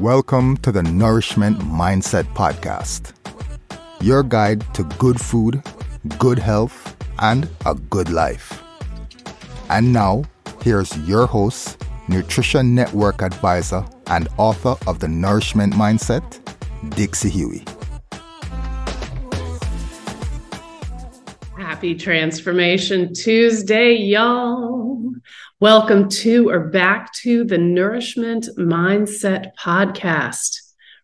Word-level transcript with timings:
Welcome 0.00 0.56
to 0.62 0.72
the 0.72 0.82
Nourishment 0.82 1.58
Mindset 1.58 2.24
Podcast, 2.32 3.12
your 4.00 4.22
guide 4.22 4.64
to 4.72 4.82
good 4.98 5.20
food, 5.20 5.62
good 6.16 6.38
health, 6.38 6.96
and 7.18 7.46
a 7.66 7.74
good 7.74 8.08
life. 8.08 8.62
And 9.68 9.92
now, 9.92 10.24
here's 10.62 10.96
your 11.00 11.26
host, 11.26 11.84
Nutrition 12.08 12.74
Network 12.74 13.20
advisor 13.20 13.84
and 14.06 14.26
author 14.38 14.74
of 14.86 15.00
The 15.00 15.08
Nourishment 15.08 15.74
Mindset, 15.74 16.40
Dixie 16.96 17.28
Huey. 17.28 17.62
Happy 21.58 21.94
Transformation 21.94 23.12
Tuesday, 23.12 23.96
y'all. 23.96 25.09
Welcome 25.60 26.08
to 26.08 26.48
or 26.48 26.60
back 26.60 27.12
to 27.16 27.44
the 27.44 27.58
Nourishment 27.58 28.48
Mindset 28.56 29.50
Podcast, 29.58 30.56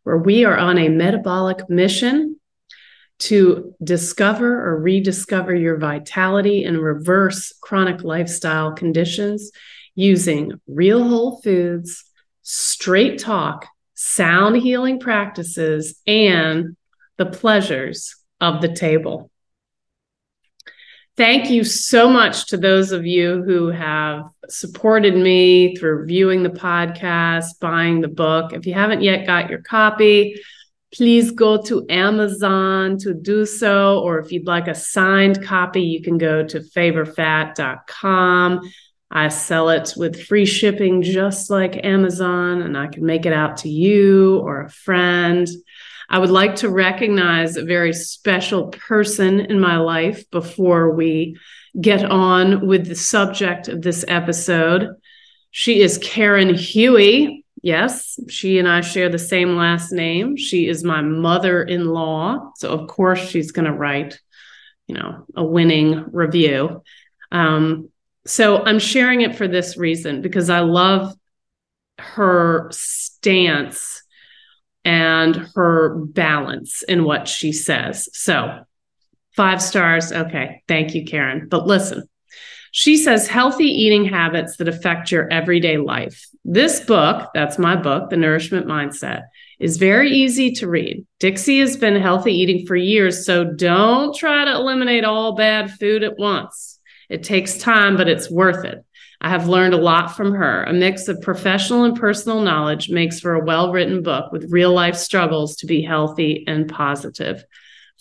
where 0.02 0.16
we 0.16 0.46
are 0.46 0.56
on 0.56 0.78
a 0.78 0.88
metabolic 0.88 1.68
mission 1.68 2.40
to 3.18 3.74
discover 3.84 4.66
or 4.66 4.80
rediscover 4.80 5.54
your 5.54 5.76
vitality 5.76 6.64
and 6.64 6.78
reverse 6.78 7.52
chronic 7.60 8.02
lifestyle 8.02 8.72
conditions 8.72 9.50
using 9.94 10.58
real 10.66 11.06
whole 11.06 11.42
foods, 11.42 12.02
straight 12.40 13.18
talk, 13.18 13.66
sound 13.92 14.56
healing 14.56 14.98
practices, 14.98 16.00
and 16.06 16.78
the 17.18 17.26
pleasures 17.26 18.16
of 18.40 18.62
the 18.62 18.72
table. 18.72 19.30
Thank 21.16 21.48
you 21.48 21.64
so 21.64 22.10
much 22.10 22.48
to 22.48 22.58
those 22.58 22.92
of 22.92 23.06
you 23.06 23.42
who 23.42 23.68
have 23.68 24.28
supported 24.50 25.16
me 25.16 25.74
through 25.74 26.04
viewing 26.04 26.42
the 26.42 26.50
podcast, 26.50 27.58
buying 27.58 28.02
the 28.02 28.08
book. 28.08 28.52
If 28.52 28.66
you 28.66 28.74
haven't 28.74 29.00
yet 29.00 29.26
got 29.26 29.48
your 29.48 29.62
copy, 29.62 30.38
please 30.92 31.30
go 31.30 31.62
to 31.62 31.86
Amazon 31.88 32.98
to 32.98 33.14
do 33.14 33.46
so. 33.46 34.00
Or 34.00 34.18
if 34.18 34.30
you'd 34.30 34.46
like 34.46 34.68
a 34.68 34.74
signed 34.74 35.42
copy, 35.42 35.80
you 35.80 36.02
can 36.02 36.18
go 36.18 36.46
to 36.46 36.60
favorfat.com. 36.60 38.72
I 39.10 39.28
sell 39.28 39.70
it 39.70 39.94
with 39.96 40.22
free 40.22 40.44
shipping, 40.44 41.00
just 41.00 41.48
like 41.48 41.82
Amazon, 41.82 42.60
and 42.60 42.76
I 42.76 42.88
can 42.88 43.06
make 43.06 43.24
it 43.24 43.32
out 43.32 43.56
to 43.58 43.70
you 43.70 44.40
or 44.40 44.62
a 44.62 44.70
friend. 44.70 45.48
I 46.08 46.18
would 46.18 46.30
like 46.30 46.56
to 46.56 46.68
recognize 46.68 47.56
a 47.56 47.64
very 47.64 47.92
special 47.92 48.68
person 48.68 49.40
in 49.40 49.58
my 49.58 49.78
life 49.78 50.30
before 50.30 50.94
we 50.94 51.36
get 51.80 52.04
on 52.04 52.66
with 52.66 52.86
the 52.86 52.94
subject 52.94 53.68
of 53.68 53.82
this 53.82 54.04
episode. 54.06 54.90
She 55.50 55.80
is 55.80 55.98
Karen 55.98 56.54
Huey. 56.54 57.44
Yes, 57.62 58.20
she 58.28 58.58
and 58.58 58.68
I 58.68 58.82
share 58.82 59.08
the 59.08 59.18
same 59.18 59.56
last 59.56 59.90
name. 59.90 60.36
She 60.36 60.68
is 60.68 60.84
my 60.84 61.00
mother 61.00 61.62
in 61.62 61.86
law. 61.86 62.52
So, 62.56 62.70
of 62.70 62.88
course, 62.88 63.28
she's 63.28 63.50
going 63.50 63.64
to 63.64 63.72
write, 63.72 64.20
you 64.86 64.94
know, 64.94 65.24
a 65.34 65.44
winning 65.44 66.04
review. 66.12 66.82
Um, 67.32 67.90
so, 68.26 68.62
I'm 68.62 68.78
sharing 68.78 69.22
it 69.22 69.34
for 69.34 69.48
this 69.48 69.76
reason 69.76 70.22
because 70.22 70.50
I 70.50 70.60
love 70.60 71.14
her 71.98 72.68
stance 72.70 74.02
and 74.86 75.48
her 75.56 75.96
balance 75.96 76.84
in 76.84 77.02
what 77.02 77.26
she 77.26 77.52
says. 77.52 78.08
So, 78.12 78.60
five 79.34 79.60
stars. 79.60 80.12
Okay. 80.12 80.62
Thank 80.68 80.94
you, 80.94 81.04
Karen. 81.04 81.48
But 81.50 81.66
listen, 81.66 82.08
she 82.70 82.96
says 82.96 83.26
healthy 83.26 83.64
eating 83.64 84.04
habits 84.04 84.58
that 84.58 84.68
affect 84.68 85.10
your 85.10 85.28
everyday 85.28 85.76
life. 85.78 86.24
This 86.44 86.78
book, 86.78 87.30
that's 87.34 87.58
my 87.58 87.74
book, 87.74 88.10
The 88.10 88.16
Nourishment 88.16 88.66
Mindset, 88.68 89.22
is 89.58 89.76
very 89.76 90.12
easy 90.12 90.52
to 90.52 90.68
read. 90.68 91.04
Dixie 91.18 91.58
has 91.58 91.76
been 91.76 92.00
healthy 92.00 92.32
eating 92.32 92.64
for 92.64 92.76
years, 92.76 93.26
so 93.26 93.42
don't 93.42 94.14
try 94.14 94.44
to 94.44 94.54
eliminate 94.54 95.04
all 95.04 95.34
bad 95.34 95.72
food 95.72 96.04
at 96.04 96.16
once. 96.16 96.78
It 97.08 97.24
takes 97.24 97.58
time, 97.58 97.96
but 97.96 98.08
it's 98.08 98.30
worth 98.30 98.64
it. 98.64 98.84
I 99.20 99.28
have 99.30 99.48
learned 99.48 99.74
a 99.74 99.78
lot 99.78 100.16
from 100.16 100.34
her. 100.34 100.64
A 100.64 100.72
mix 100.72 101.08
of 101.08 101.20
professional 101.20 101.84
and 101.84 101.96
personal 101.96 102.40
knowledge 102.40 102.90
makes 102.90 103.20
for 103.20 103.34
a 103.34 103.44
well 103.44 103.72
written 103.72 104.02
book 104.02 104.32
with 104.32 104.52
real 104.52 104.72
life 104.72 104.96
struggles 104.96 105.56
to 105.56 105.66
be 105.66 105.82
healthy 105.82 106.44
and 106.46 106.68
positive. 106.68 107.44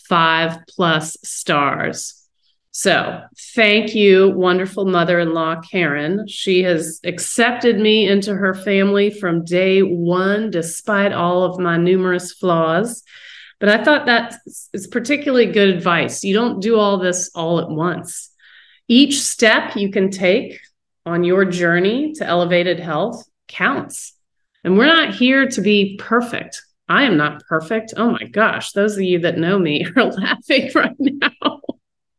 Five 0.08 0.58
plus 0.68 1.18
stars. 1.24 2.22
So, 2.78 3.22
thank 3.56 3.96
you, 3.96 4.32
wonderful 4.32 4.84
mother 4.84 5.18
in 5.18 5.34
law, 5.34 5.62
Karen. 5.62 6.28
She 6.28 6.64
has 6.64 7.00
accepted 7.06 7.80
me 7.80 8.06
into 8.06 8.36
her 8.36 8.54
family 8.54 9.10
from 9.10 9.46
day 9.46 9.80
one, 9.82 10.52
despite 10.52 11.14
all 11.14 11.44
of 11.44 11.58
my 11.58 11.78
numerous 11.78 12.34
flaws. 12.34 13.02
But 13.62 13.70
I 13.70 13.82
thought 13.82 14.08
that 14.08 14.36
is 14.74 14.88
particularly 14.88 15.46
good 15.46 15.70
advice. 15.70 16.26
You 16.26 16.34
don't 16.34 16.60
do 16.60 16.78
all 16.78 16.98
this 16.98 17.32
all 17.34 17.60
at 17.60 17.70
once. 17.70 18.30
Each 18.90 19.22
step 19.22 19.78
you 19.78 19.90
can 19.90 20.12
take 20.12 20.60
on 21.06 21.24
your 21.24 21.46
journey 21.46 22.14
to 22.14 22.26
elevated 22.26 22.80
health 22.80 23.24
counts. 23.48 24.14
And 24.64 24.78
we're 24.78 24.88
not 24.88 25.14
here 25.14 25.48
to 25.48 25.62
be 25.62 25.98
perfect. 25.98 26.62
I 26.88 27.04
am 27.04 27.18
not 27.18 27.44
perfect. 27.48 27.94
Oh 27.98 28.12
my 28.12 28.26
gosh, 28.26 28.72
those 28.72 28.96
of 28.96 29.04
you 29.04 29.20
that 29.20 29.38
know 29.38 29.60
me 29.60 29.86
are 29.96 30.06
laughing 30.06 30.72
right 30.74 30.96
now. 31.00 31.62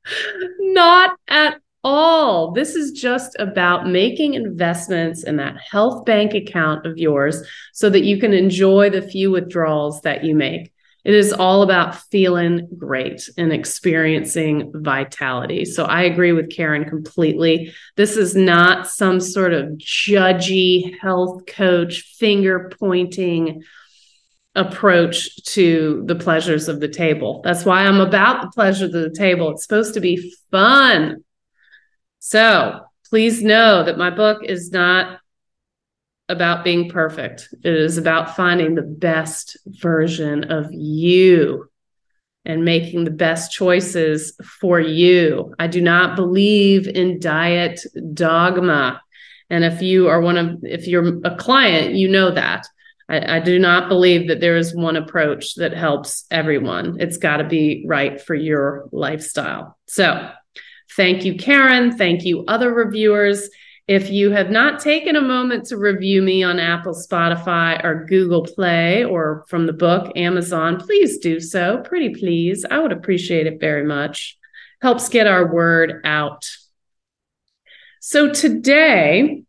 not 0.60 1.16
at 1.28 1.60
all. 1.82 2.52
This 2.52 2.74
is 2.74 2.92
just 2.92 3.36
about 3.38 3.86
making 3.86 4.34
investments 4.34 5.22
in 5.22 5.36
that 5.36 5.56
health 5.58 6.04
bank 6.04 6.34
account 6.34 6.84
of 6.84 6.98
yours 6.98 7.42
so 7.72 7.88
that 7.90 8.04
you 8.04 8.18
can 8.18 8.32
enjoy 8.32 8.90
the 8.90 9.02
few 9.02 9.30
withdrawals 9.30 10.00
that 10.02 10.24
you 10.24 10.34
make. 10.34 10.72
It 11.06 11.14
is 11.14 11.32
all 11.32 11.62
about 11.62 11.94
feeling 12.10 12.66
great 12.76 13.30
and 13.38 13.52
experiencing 13.52 14.72
vitality. 14.74 15.64
So 15.64 15.84
I 15.84 16.02
agree 16.02 16.32
with 16.32 16.50
Karen 16.50 16.84
completely. 16.84 17.72
This 17.94 18.16
is 18.16 18.34
not 18.34 18.88
some 18.88 19.20
sort 19.20 19.52
of 19.52 19.66
judgy 19.78 20.98
health 20.98 21.46
coach 21.46 22.00
finger 22.18 22.72
pointing 22.80 23.62
approach 24.56 25.36
to 25.44 26.02
the 26.06 26.16
pleasures 26.16 26.66
of 26.66 26.80
the 26.80 26.88
table. 26.88 27.40
That's 27.44 27.64
why 27.64 27.82
I'm 27.82 28.00
about 28.00 28.42
the 28.42 28.50
pleasures 28.52 28.92
of 28.92 29.00
the 29.00 29.16
table. 29.16 29.52
It's 29.52 29.62
supposed 29.62 29.94
to 29.94 30.00
be 30.00 30.34
fun. 30.50 31.22
So 32.18 32.80
please 33.10 33.44
know 33.44 33.84
that 33.84 33.96
my 33.96 34.10
book 34.10 34.42
is 34.42 34.72
not 34.72 35.20
about 36.28 36.64
being 36.64 36.88
perfect. 36.88 37.48
It 37.62 37.74
is 37.74 37.98
about 37.98 38.36
finding 38.36 38.74
the 38.74 38.82
best 38.82 39.56
version 39.66 40.50
of 40.50 40.66
you 40.72 41.70
and 42.44 42.64
making 42.64 43.04
the 43.04 43.10
best 43.10 43.52
choices 43.52 44.36
for 44.60 44.80
you. 44.80 45.54
I 45.58 45.66
do 45.66 45.80
not 45.80 46.16
believe 46.16 46.88
in 46.88 47.20
diet 47.20 47.80
dogma. 48.14 49.00
And 49.50 49.64
if 49.64 49.82
you 49.82 50.08
are 50.08 50.20
one 50.20 50.36
of, 50.36 50.58
if 50.62 50.86
you're 50.86 51.20
a 51.24 51.36
client, 51.36 51.94
you 51.94 52.08
know 52.08 52.30
that. 52.32 52.66
I, 53.08 53.36
I 53.36 53.40
do 53.40 53.58
not 53.58 53.88
believe 53.88 54.28
that 54.28 54.40
there 54.40 54.56
is 54.56 54.74
one 54.74 54.96
approach 54.96 55.54
that 55.56 55.72
helps 55.72 56.24
everyone. 56.30 56.96
It's 57.00 57.18
got 57.18 57.36
to 57.38 57.44
be 57.44 57.84
right 57.86 58.20
for 58.20 58.34
your 58.34 58.88
lifestyle. 58.92 59.76
So, 59.86 60.30
thank 60.96 61.24
you, 61.24 61.36
Karen. 61.36 61.96
Thank 61.96 62.24
you, 62.24 62.44
other 62.46 62.72
reviewers. 62.72 63.48
If 63.88 64.10
you 64.10 64.32
have 64.32 64.50
not 64.50 64.80
taken 64.80 65.14
a 65.14 65.20
moment 65.20 65.66
to 65.66 65.76
review 65.76 66.20
me 66.20 66.42
on 66.42 66.58
Apple, 66.58 66.92
Spotify, 66.92 67.84
or 67.84 68.04
Google 68.04 68.42
Play, 68.42 69.04
or 69.04 69.44
from 69.48 69.66
the 69.66 69.72
book 69.72 70.10
Amazon, 70.16 70.80
please 70.80 71.18
do 71.18 71.38
so. 71.38 71.82
Pretty 71.84 72.08
please. 72.12 72.64
I 72.68 72.80
would 72.80 72.90
appreciate 72.90 73.46
it 73.46 73.60
very 73.60 73.84
much. 73.84 74.38
Helps 74.82 75.08
get 75.08 75.28
our 75.28 75.52
word 75.52 76.00
out. 76.04 76.50
So 78.00 78.32
today, 78.32 79.44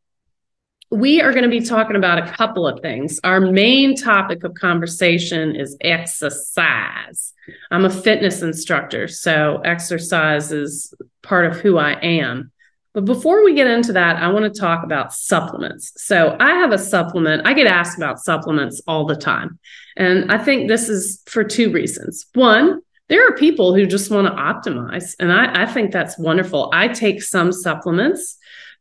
we 0.92 1.20
are 1.20 1.32
going 1.32 1.44
to 1.44 1.50
be 1.50 1.66
talking 1.66 1.96
about 1.96 2.20
a 2.20 2.32
couple 2.32 2.68
of 2.68 2.80
things. 2.82 3.20
Our 3.24 3.42
main 3.42 3.96
topic 3.96 4.44
of 4.44 4.54
conversation 4.54 5.56
is 5.56 5.76
exercise. 5.82 7.34
I'm 7.72 7.86
a 7.86 7.90
fitness 7.90 8.44
instructor, 8.44 9.08
so 9.08 9.62
exercise 9.66 10.52
is 10.52 10.94
part 11.24 11.48
of 11.48 11.58
who 11.58 11.78
I 11.80 11.94
am. 11.94 12.52
But 12.98 13.06
before 13.06 13.46
we 13.46 13.54
get 13.54 13.68
into 13.68 13.94
that, 13.94 14.16
I 14.16 14.28
want 14.30 14.52
to 14.52 14.60
talk 14.60 14.84
about 14.84 15.14
supplements. 15.14 15.94
So 15.98 16.36
I 16.40 16.54
have 16.54 16.72
a 16.72 16.80
supplement. 16.80 17.46
I 17.46 17.54
get 17.54 17.68
asked 17.68 17.96
about 17.96 18.18
supplements 18.18 18.82
all 18.88 19.06
the 19.06 19.16
time. 19.16 19.60
And 19.96 20.32
I 20.32 20.40
think 20.40 20.68
this 20.68 20.90
is 20.90 21.22
for 21.28 21.44
two 21.44 21.72
reasons. 21.72 22.26
One, 22.34 22.82
there 23.08 23.24
are 23.28 23.36
people 23.36 23.76
who 23.76 23.86
just 23.86 24.10
want 24.10 24.26
to 24.26 24.34
optimize. 24.34 25.14
And 25.20 25.32
I, 25.32 25.62
I 25.62 25.66
think 25.68 25.92
that's 25.92 26.18
wonderful. 26.18 26.72
I 26.74 26.88
take 26.88 27.22
some 27.22 27.52
supplements 27.52 28.36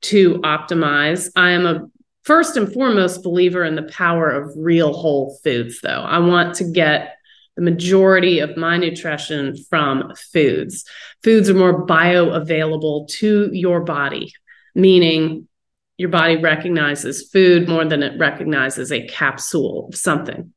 to 0.04 0.36
optimize. 0.36 1.30
I 1.36 1.50
am 1.50 1.66
a 1.66 1.86
first 2.22 2.56
and 2.56 2.72
foremost 2.72 3.22
believer 3.22 3.64
in 3.64 3.74
the 3.74 3.82
power 3.82 4.30
of 4.30 4.50
real 4.56 4.94
whole 4.94 5.38
foods, 5.44 5.80
though. 5.82 5.90
I 5.90 6.20
want 6.20 6.54
to 6.54 6.64
get 6.64 7.15
the 7.56 7.62
majority 7.62 8.38
of 8.38 8.56
my 8.56 8.76
nutrition 8.76 9.56
from 9.68 10.12
foods. 10.32 10.84
Foods 11.22 11.48
are 11.48 11.54
more 11.54 11.86
bioavailable 11.86 13.08
to 13.08 13.50
your 13.52 13.80
body, 13.80 14.32
meaning 14.74 15.48
your 15.96 16.10
body 16.10 16.36
recognizes 16.36 17.30
food 17.30 17.68
more 17.68 17.84
than 17.84 18.02
it 18.02 18.18
recognizes 18.18 18.92
a 18.92 19.06
capsule 19.08 19.88
of 19.88 19.96
something. 19.96 20.52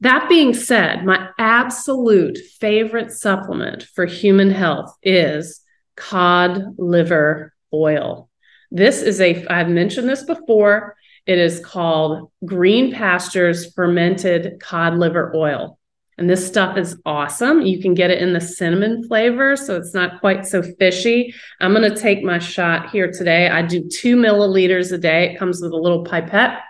That 0.00 0.28
being 0.28 0.54
said, 0.54 1.04
my 1.04 1.28
absolute 1.38 2.38
favorite 2.58 3.12
supplement 3.12 3.84
for 3.94 4.06
human 4.06 4.50
health 4.50 4.94
is 5.02 5.60
cod 5.96 6.74
liver 6.78 7.54
oil. 7.72 8.28
This 8.70 9.02
is 9.02 9.20
a, 9.20 9.46
I've 9.46 9.68
mentioned 9.68 10.08
this 10.08 10.24
before. 10.24 10.96
It 11.26 11.38
is 11.38 11.64
called 11.64 12.30
Green 12.44 12.92
Pastures 12.92 13.72
Fermented 13.72 14.60
Cod 14.60 14.98
Liver 14.98 15.34
Oil. 15.34 15.78
And 16.16 16.30
this 16.30 16.46
stuff 16.46 16.76
is 16.76 16.96
awesome. 17.04 17.62
You 17.62 17.80
can 17.80 17.94
get 17.94 18.10
it 18.10 18.22
in 18.22 18.32
the 18.32 18.40
cinnamon 18.40 19.06
flavor, 19.06 19.56
so 19.56 19.76
it's 19.76 19.94
not 19.94 20.20
quite 20.20 20.46
so 20.46 20.62
fishy. 20.62 21.34
I'm 21.60 21.74
going 21.74 21.90
to 21.90 22.00
take 22.00 22.22
my 22.22 22.38
shot 22.38 22.90
here 22.90 23.10
today. 23.10 23.48
I 23.48 23.62
do 23.62 23.88
two 23.88 24.16
milliliters 24.16 24.92
a 24.92 24.98
day. 24.98 25.30
It 25.30 25.38
comes 25.38 25.60
with 25.60 25.72
a 25.72 25.76
little 25.76 26.04
pipette. 26.04 26.60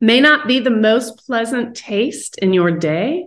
May 0.00 0.20
not 0.20 0.46
be 0.46 0.60
the 0.60 0.70
most 0.70 1.26
pleasant 1.26 1.76
taste 1.76 2.38
in 2.38 2.52
your 2.52 2.70
day, 2.70 3.26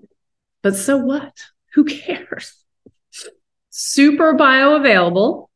but 0.62 0.76
so 0.76 0.98
what? 0.98 1.34
Who 1.74 1.84
cares? 1.86 2.54
Super 3.70 4.34
bioavailable. 4.34 5.48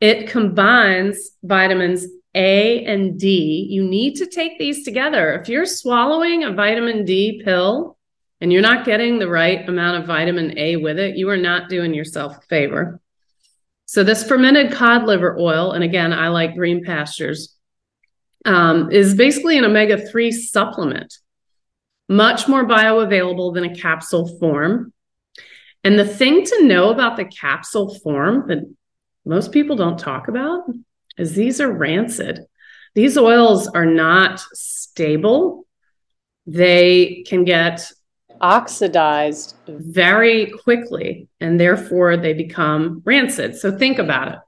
It 0.00 0.28
combines 0.28 1.30
vitamins 1.42 2.06
a 2.34 2.84
and 2.84 3.18
D. 3.18 3.66
You 3.70 3.84
need 3.84 4.16
to 4.16 4.26
take 4.26 4.58
these 4.58 4.84
together. 4.84 5.32
If 5.32 5.48
you're 5.48 5.66
swallowing 5.66 6.44
a 6.44 6.52
vitamin 6.52 7.04
D 7.04 7.42
pill 7.44 7.96
and 8.40 8.52
you're 8.52 8.62
not 8.62 8.84
getting 8.84 9.18
the 9.18 9.28
right 9.28 9.68
amount 9.68 10.00
of 10.00 10.06
vitamin 10.06 10.58
A 10.58 10.76
with 10.76 10.98
it, 10.98 11.16
you 11.16 11.28
are 11.30 11.36
not 11.36 11.68
doing 11.68 11.94
yourself 11.94 12.36
a 12.36 12.40
favor. 12.42 13.00
So, 13.86 14.04
this 14.04 14.26
fermented 14.26 14.72
cod 14.72 15.04
liver 15.04 15.38
oil, 15.38 15.72
and 15.72 15.82
again, 15.82 16.12
I 16.12 16.28
like 16.28 16.54
green 16.54 16.84
pastures, 16.84 17.56
um, 18.44 18.90
is 18.92 19.14
basically 19.14 19.56
an 19.56 19.64
omega 19.64 20.06
3 20.06 20.30
supplement, 20.30 21.18
much 22.08 22.48
more 22.48 22.66
bioavailable 22.66 23.54
than 23.54 23.64
a 23.64 23.74
capsule 23.74 24.38
form. 24.38 24.92
And 25.84 25.98
the 25.98 26.06
thing 26.06 26.44
to 26.44 26.64
know 26.64 26.90
about 26.90 27.16
the 27.16 27.24
capsule 27.24 27.94
form 28.00 28.48
that 28.48 28.58
most 29.24 29.52
people 29.52 29.76
don't 29.76 29.98
talk 29.98 30.28
about 30.28 30.64
is 31.18 31.34
these 31.34 31.60
are 31.60 31.70
rancid. 31.70 32.40
These 32.94 33.18
oils 33.18 33.68
are 33.68 33.86
not 33.86 34.40
stable. 34.52 35.66
They 36.46 37.24
can 37.28 37.44
get 37.44 37.90
oxidized 38.40 39.56
very 39.66 40.46
quickly 40.46 41.28
and 41.40 41.58
therefore 41.58 42.16
they 42.16 42.32
become 42.32 43.02
rancid. 43.04 43.56
So 43.56 43.76
think 43.76 43.98
about 43.98 44.28
it. 44.28 44.38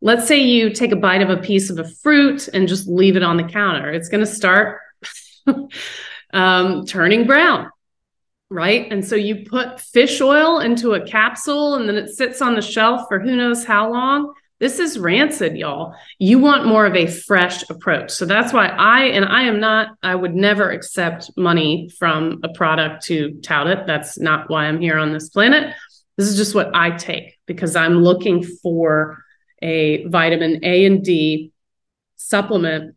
Let's 0.00 0.28
say 0.28 0.38
you 0.40 0.70
take 0.70 0.92
a 0.92 0.96
bite 0.96 1.22
of 1.22 1.30
a 1.30 1.38
piece 1.38 1.70
of 1.70 1.78
a 1.78 1.88
fruit 1.88 2.48
and 2.48 2.68
just 2.68 2.86
leave 2.86 3.16
it 3.16 3.22
on 3.22 3.36
the 3.36 3.44
counter. 3.44 3.90
It's 3.90 4.08
going 4.08 4.24
to 4.24 4.30
start 4.30 4.78
um, 6.32 6.86
turning 6.86 7.26
brown, 7.26 7.70
right? 8.48 8.90
And 8.92 9.04
so 9.04 9.16
you 9.16 9.44
put 9.44 9.80
fish 9.80 10.20
oil 10.20 10.60
into 10.60 10.94
a 10.94 11.04
capsule 11.04 11.74
and 11.74 11.88
then 11.88 11.96
it 11.96 12.10
sits 12.10 12.40
on 12.40 12.54
the 12.54 12.62
shelf 12.62 13.08
for 13.08 13.18
who 13.18 13.34
knows 13.34 13.64
how 13.64 13.90
long. 13.90 14.34
This 14.60 14.80
is 14.80 14.98
rancid, 14.98 15.56
y'all. 15.56 15.94
You 16.18 16.40
want 16.40 16.66
more 16.66 16.84
of 16.84 16.96
a 16.96 17.06
fresh 17.06 17.68
approach. 17.70 18.10
So 18.10 18.26
that's 18.26 18.52
why 18.52 18.66
I, 18.66 19.04
and 19.04 19.24
I 19.24 19.42
am 19.42 19.60
not, 19.60 19.90
I 20.02 20.14
would 20.14 20.34
never 20.34 20.70
accept 20.70 21.30
money 21.36 21.90
from 21.96 22.40
a 22.42 22.48
product 22.48 23.04
to 23.04 23.38
tout 23.40 23.68
it. 23.68 23.86
That's 23.86 24.18
not 24.18 24.50
why 24.50 24.66
I'm 24.66 24.80
here 24.80 24.98
on 24.98 25.12
this 25.12 25.28
planet. 25.28 25.74
This 26.16 26.26
is 26.26 26.36
just 26.36 26.56
what 26.56 26.74
I 26.74 26.90
take 26.90 27.38
because 27.46 27.76
I'm 27.76 28.02
looking 28.02 28.42
for 28.42 29.22
a 29.62 30.04
vitamin 30.06 30.64
A 30.64 30.84
and 30.84 31.04
D 31.04 31.52
supplement 32.16 32.96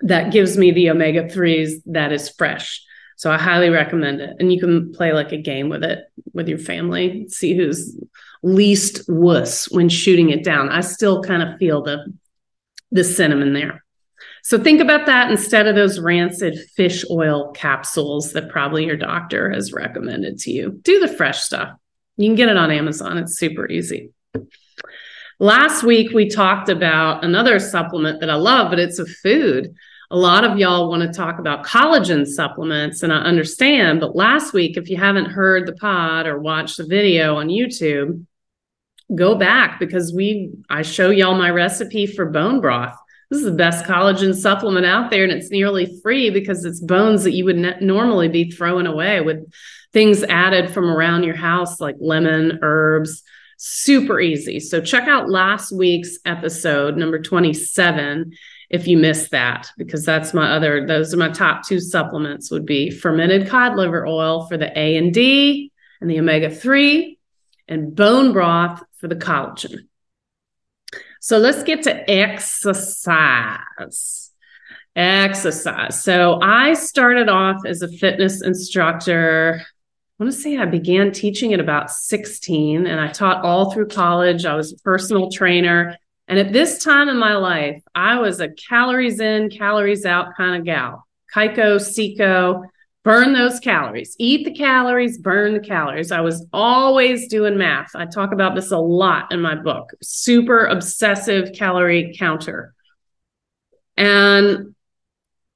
that 0.00 0.32
gives 0.32 0.58
me 0.58 0.72
the 0.72 0.90
omega 0.90 1.24
3s 1.24 1.82
that 1.86 2.10
is 2.10 2.30
fresh. 2.30 2.84
So 3.20 3.30
I 3.30 3.36
highly 3.36 3.68
recommend 3.68 4.22
it. 4.22 4.34
And 4.38 4.50
you 4.50 4.58
can 4.58 4.94
play 4.94 5.12
like 5.12 5.30
a 5.30 5.36
game 5.36 5.68
with 5.68 5.84
it 5.84 6.10
with 6.32 6.48
your 6.48 6.56
family, 6.56 7.28
see 7.28 7.54
who's 7.54 7.94
least 8.42 9.02
wuss 9.08 9.70
when 9.70 9.90
shooting 9.90 10.30
it 10.30 10.42
down. 10.42 10.70
I 10.70 10.80
still 10.80 11.22
kind 11.22 11.42
of 11.42 11.58
feel 11.58 11.82
the 11.82 12.10
the 12.90 13.04
cinnamon 13.04 13.52
there. 13.52 13.84
So 14.42 14.58
think 14.58 14.80
about 14.80 15.04
that 15.04 15.30
instead 15.30 15.66
of 15.66 15.74
those 15.74 16.00
rancid 16.00 16.58
fish 16.74 17.04
oil 17.10 17.52
capsules 17.52 18.32
that 18.32 18.48
probably 18.48 18.86
your 18.86 18.96
doctor 18.96 19.50
has 19.50 19.70
recommended 19.70 20.38
to 20.38 20.50
you. 20.50 20.80
Do 20.80 20.98
the 20.98 21.06
fresh 21.06 21.42
stuff. 21.42 21.76
You 22.16 22.26
can 22.26 22.36
get 22.36 22.48
it 22.48 22.56
on 22.56 22.70
Amazon. 22.70 23.18
It's 23.18 23.38
super 23.38 23.68
easy. 23.68 24.12
Last 25.38 25.82
week 25.82 26.12
we 26.14 26.30
talked 26.30 26.70
about 26.70 27.22
another 27.22 27.58
supplement 27.58 28.20
that 28.20 28.30
I 28.30 28.36
love, 28.36 28.70
but 28.70 28.78
it's 28.78 28.98
a 28.98 29.04
food. 29.04 29.74
A 30.12 30.16
lot 30.16 30.44
of 30.44 30.58
y'all 30.58 30.90
want 30.90 31.02
to 31.02 31.16
talk 31.16 31.38
about 31.38 31.64
collagen 31.64 32.26
supplements, 32.26 33.02
and 33.02 33.12
I 33.12 33.18
understand. 33.18 34.00
But 34.00 34.16
last 34.16 34.52
week, 34.52 34.76
if 34.76 34.90
you 34.90 34.96
haven't 34.96 35.26
heard 35.26 35.66
the 35.66 35.72
pod 35.72 36.26
or 36.26 36.40
watched 36.40 36.78
the 36.78 36.86
video 36.86 37.36
on 37.36 37.48
YouTube, 37.48 38.26
go 39.14 39.36
back 39.36 39.78
because 39.78 40.12
we 40.12 40.50
I 40.68 40.82
show 40.82 41.10
y'all 41.10 41.36
my 41.36 41.50
recipe 41.50 42.06
for 42.06 42.26
bone 42.26 42.60
broth. 42.60 42.96
This 43.30 43.38
is 43.38 43.44
the 43.44 43.52
best 43.52 43.84
collagen 43.84 44.34
supplement 44.34 44.84
out 44.84 45.10
there, 45.10 45.22
and 45.22 45.32
it's 45.32 45.52
nearly 45.52 46.00
free 46.02 46.30
because 46.30 46.64
it's 46.64 46.80
bones 46.80 47.22
that 47.22 47.32
you 47.32 47.44
would 47.44 47.58
ne- 47.58 47.78
normally 47.80 48.28
be 48.28 48.50
throwing 48.50 48.88
away 48.88 49.20
with 49.20 49.48
things 49.92 50.24
added 50.24 50.70
from 50.70 50.86
around 50.86 51.22
your 51.22 51.36
house 51.36 51.80
like 51.80 51.96
lemon, 52.00 52.58
herbs. 52.62 53.22
Super 53.58 54.18
easy. 54.20 54.58
So 54.58 54.80
check 54.80 55.06
out 55.06 55.28
last 55.28 55.70
week's 55.70 56.18
episode, 56.24 56.96
number 56.96 57.20
27, 57.20 58.32
if 58.70 58.86
you 58.86 58.96
missed 58.96 59.32
that, 59.32 59.70
because 59.76 60.04
that's 60.04 60.32
my 60.32 60.52
other, 60.52 60.86
those 60.86 61.12
are 61.12 61.16
my 61.16 61.28
top 61.28 61.66
two 61.66 61.80
supplements 61.80 62.52
would 62.52 62.64
be 62.64 62.90
fermented 62.90 63.48
cod 63.48 63.76
liver 63.76 64.06
oil 64.06 64.46
for 64.46 64.56
the 64.56 64.70
A 64.78 64.96
and 64.96 65.12
D 65.12 65.72
and 66.00 66.08
the 66.08 66.20
omega 66.20 66.48
3 66.48 67.18
and 67.66 67.94
bone 67.94 68.32
broth 68.32 68.82
for 68.98 69.08
the 69.08 69.16
collagen. 69.16 69.88
So 71.20 71.38
let's 71.38 71.64
get 71.64 71.82
to 71.82 72.10
exercise. 72.10 73.58
Exercise. 74.96 76.02
So 76.02 76.40
I 76.40 76.74
started 76.74 77.28
off 77.28 77.66
as 77.66 77.82
a 77.82 77.88
fitness 77.88 78.40
instructor. 78.42 79.60
I 79.62 80.22
want 80.22 80.32
to 80.32 80.40
say 80.40 80.56
I 80.56 80.64
began 80.66 81.12
teaching 81.12 81.52
at 81.54 81.60
about 81.60 81.90
16 81.90 82.86
and 82.86 83.00
I 83.00 83.08
taught 83.08 83.44
all 83.44 83.72
through 83.72 83.88
college. 83.88 84.44
I 84.44 84.54
was 84.54 84.72
a 84.72 84.78
personal 84.78 85.30
trainer. 85.30 85.96
And 86.30 86.38
at 86.38 86.52
this 86.52 86.84
time 86.84 87.08
in 87.08 87.18
my 87.18 87.34
life, 87.34 87.82
I 87.92 88.20
was 88.20 88.40
a 88.40 88.48
calories 88.50 89.18
in, 89.18 89.50
calories 89.50 90.06
out 90.06 90.36
kind 90.36 90.54
of 90.54 90.64
gal. 90.64 91.04
Kaiko, 91.34 91.74
Seiko, 91.80 92.62
burn 93.02 93.32
those 93.32 93.58
calories, 93.58 94.14
eat 94.16 94.44
the 94.44 94.52
calories, 94.52 95.18
burn 95.18 95.54
the 95.54 95.60
calories. 95.60 96.12
I 96.12 96.20
was 96.20 96.46
always 96.52 97.26
doing 97.26 97.58
math. 97.58 97.96
I 97.96 98.06
talk 98.06 98.32
about 98.32 98.54
this 98.54 98.70
a 98.70 98.78
lot 98.78 99.32
in 99.32 99.40
my 99.40 99.56
book, 99.56 99.90
super 100.02 100.66
obsessive 100.66 101.52
calorie 101.52 102.14
counter. 102.16 102.74
And 103.96 104.76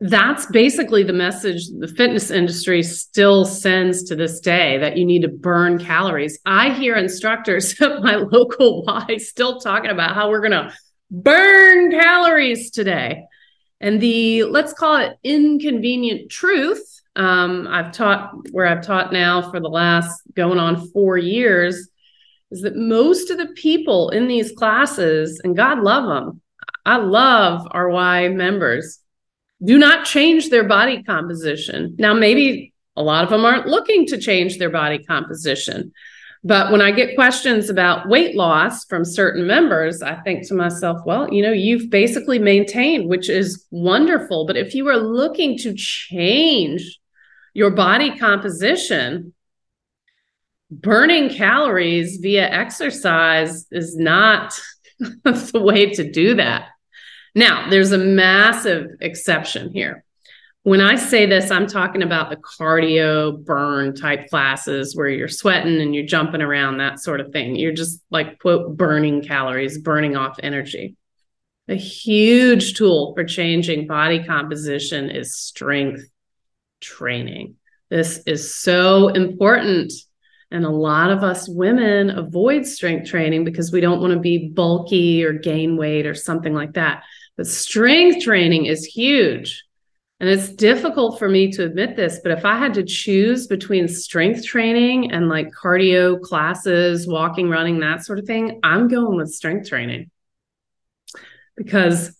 that's 0.06 0.44
basically 0.46 1.02
the 1.02 1.14
message 1.14 1.68
the 1.78 1.88
fitness 1.88 2.30
industry 2.30 2.82
still 2.82 3.46
sends 3.46 4.02
to 4.04 4.14
this 4.14 4.38
day 4.38 4.76
that 4.78 4.98
you 4.98 5.06
need 5.06 5.22
to 5.22 5.28
burn 5.28 5.78
calories. 5.78 6.38
I 6.44 6.74
hear 6.74 6.96
instructors 6.96 7.80
at 7.80 8.02
my 8.02 8.16
local 8.16 8.84
Y 8.84 9.16
still 9.16 9.60
talking 9.60 9.90
about 9.90 10.14
how 10.14 10.28
we're 10.28 10.40
going 10.40 10.52
to 10.52 10.72
burn 11.10 11.90
calories 11.90 12.70
today. 12.70 13.24
And 13.80 13.98
the 14.00 14.44
let's 14.44 14.74
call 14.74 14.96
it 14.96 15.16
inconvenient 15.22 16.30
truth 16.30 16.84
um, 17.16 17.66
I've 17.68 17.92
taught 17.92 18.32
where 18.50 18.66
I've 18.66 18.84
taught 18.84 19.12
now 19.12 19.50
for 19.50 19.60
the 19.60 19.68
last 19.68 20.22
going 20.34 20.58
on 20.58 20.88
four 20.88 21.16
years 21.16 21.88
is 22.50 22.62
that 22.62 22.76
most 22.76 23.30
of 23.30 23.38
the 23.38 23.48
people 23.54 24.10
in 24.10 24.28
these 24.28 24.52
classes, 24.52 25.40
and 25.42 25.56
God 25.56 25.80
love 25.80 26.04
them, 26.04 26.40
I 26.84 26.96
love 26.96 27.66
our 27.70 27.88
Y 27.88 28.28
members, 28.28 28.98
do 29.64 29.78
not 29.78 30.04
change 30.04 30.50
their 30.50 30.64
body 30.64 31.02
composition. 31.02 31.94
Now, 31.98 32.14
maybe 32.14 32.72
a 32.96 33.02
lot 33.02 33.24
of 33.24 33.30
them 33.30 33.44
aren't 33.44 33.66
looking 33.66 34.06
to 34.06 34.18
change 34.18 34.58
their 34.58 34.70
body 34.70 35.02
composition. 35.02 35.92
But 36.46 36.70
when 36.70 36.82
I 36.82 36.90
get 36.90 37.14
questions 37.14 37.70
about 37.70 38.06
weight 38.06 38.36
loss 38.36 38.84
from 38.84 39.04
certain 39.04 39.46
members, 39.46 40.02
I 40.02 40.16
think 40.16 40.46
to 40.48 40.54
myself, 40.54 41.00
well, 41.06 41.32
you 41.32 41.42
know, 41.42 41.52
you've 41.52 41.88
basically 41.88 42.38
maintained, 42.38 43.08
which 43.08 43.30
is 43.30 43.64
wonderful. 43.70 44.46
But 44.46 44.58
if 44.58 44.74
you 44.74 44.86
are 44.88 44.98
looking 44.98 45.56
to 45.58 45.72
change 45.74 47.00
your 47.54 47.70
body 47.70 48.18
composition, 48.18 49.32
burning 50.70 51.30
calories 51.30 52.18
via 52.18 52.46
exercise 52.46 53.66
is 53.70 53.96
not 53.96 54.58
the 54.98 55.62
way 55.62 55.94
to 55.94 56.10
do 56.10 56.34
that. 56.34 56.68
Now, 57.34 57.68
there's 57.68 57.92
a 57.92 57.98
massive 57.98 58.90
exception 59.00 59.72
here. 59.72 60.04
When 60.62 60.80
I 60.80 60.94
say 60.96 61.26
this, 61.26 61.50
I'm 61.50 61.66
talking 61.66 62.02
about 62.02 62.30
the 62.30 62.36
cardio 62.36 63.44
burn 63.44 63.94
type 63.94 64.28
classes 64.28 64.96
where 64.96 65.08
you're 65.08 65.28
sweating 65.28 65.80
and 65.80 65.94
you're 65.94 66.06
jumping 66.06 66.40
around, 66.40 66.78
that 66.78 67.00
sort 67.00 67.20
of 67.20 67.32
thing. 67.32 67.56
You're 67.56 67.74
just 67.74 68.00
like, 68.10 68.38
quote, 68.38 68.76
burning 68.76 69.22
calories, 69.22 69.78
burning 69.78 70.16
off 70.16 70.38
energy. 70.42 70.96
A 71.68 71.74
huge 71.74 72.74
tool 72.74 73.12
for 73.14 73.24
changing 73.24 73.86
body 73.86 74.24
composition 74.24 75.10
is 75.10 75.36
strength 75.36 76.02
training. 76.80 77.56
This 77.90 78.22
is 78.26 78.54
so 78.54 79.08
important. 79.08 79.92
And 80.50 80.64
a 80.64 80.70
lot 80.70 81.10
of 81.10 81.22
us 81.22 81.48
women 81.48 82.10
avoid 82.10 82.64
strength 82.64 83.10
training 83.10 83.44
because 83.44 83.72
we 83.72 83.80
don't 83.80 84.00
want 84.00 84.12
to 84.12 84.20
be 84.20 84.48
bulky 84.48 85.24
or 85.24 85.32
gain 85.32 85.76
weight 85.76 86.06
or 86.06 86.14
something 86.14 86.54
like 86.54 86.74
that. 86.74 87.02
But 87.36 87.46
strength 87.46 88.24
training 88.24 88.66
is 88.66 88.84
huge. 88.84 89.64
And 90.20 90.28
it's 90.28 90.48
difficult 90.48 91.18
for 91.18 91.28
me 91.28 91.50
to 91.52 91.64
admit 91.64 91.96
this, 91.96 92.20
but 92.22 92.32
if 92.32 92.44
I 92.44 92.56
had 92.56 92.74
to 92.74 92.84
choose 92.84 93.48
between 93.48 93.88
strength 93.88 94.44
training 94.46 95.10
and 95.10 95.28
like 95.28 95.50
cardio 95.50 96.20
classes, 96.20 97.06
walking, 97.06 97.50
running, 97.50 97.80
that 97.80 98.04
sort 98.04 98.20
of 98.20 98.24
thing, 98.24 98.60
I'm 98.62 98.88
going 98.88 99.16
with 99.16 99.32
strength 99.32 99.68
training 99.68 100.10
because 101.56 102.16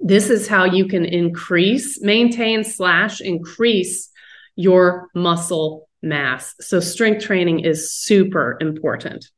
this 0.00 0.30
is 0.30 0.48
how 0.48 0.64
you 0.64 0.86
can 0.86 1.04
increase, 1.04 2.00
maintain, 2.00 2.64
slash, 2.64 3.20
increase 3.20 4.10
your 4.56 5.08
muscle 5.14 5.88
mass. 6.02 6.54
So, 6.60 6.80
strength 6.80 7.24
training 7.24 7.60
is 7.60 7.92
super 7.92 8.56
important. 8.60 9.28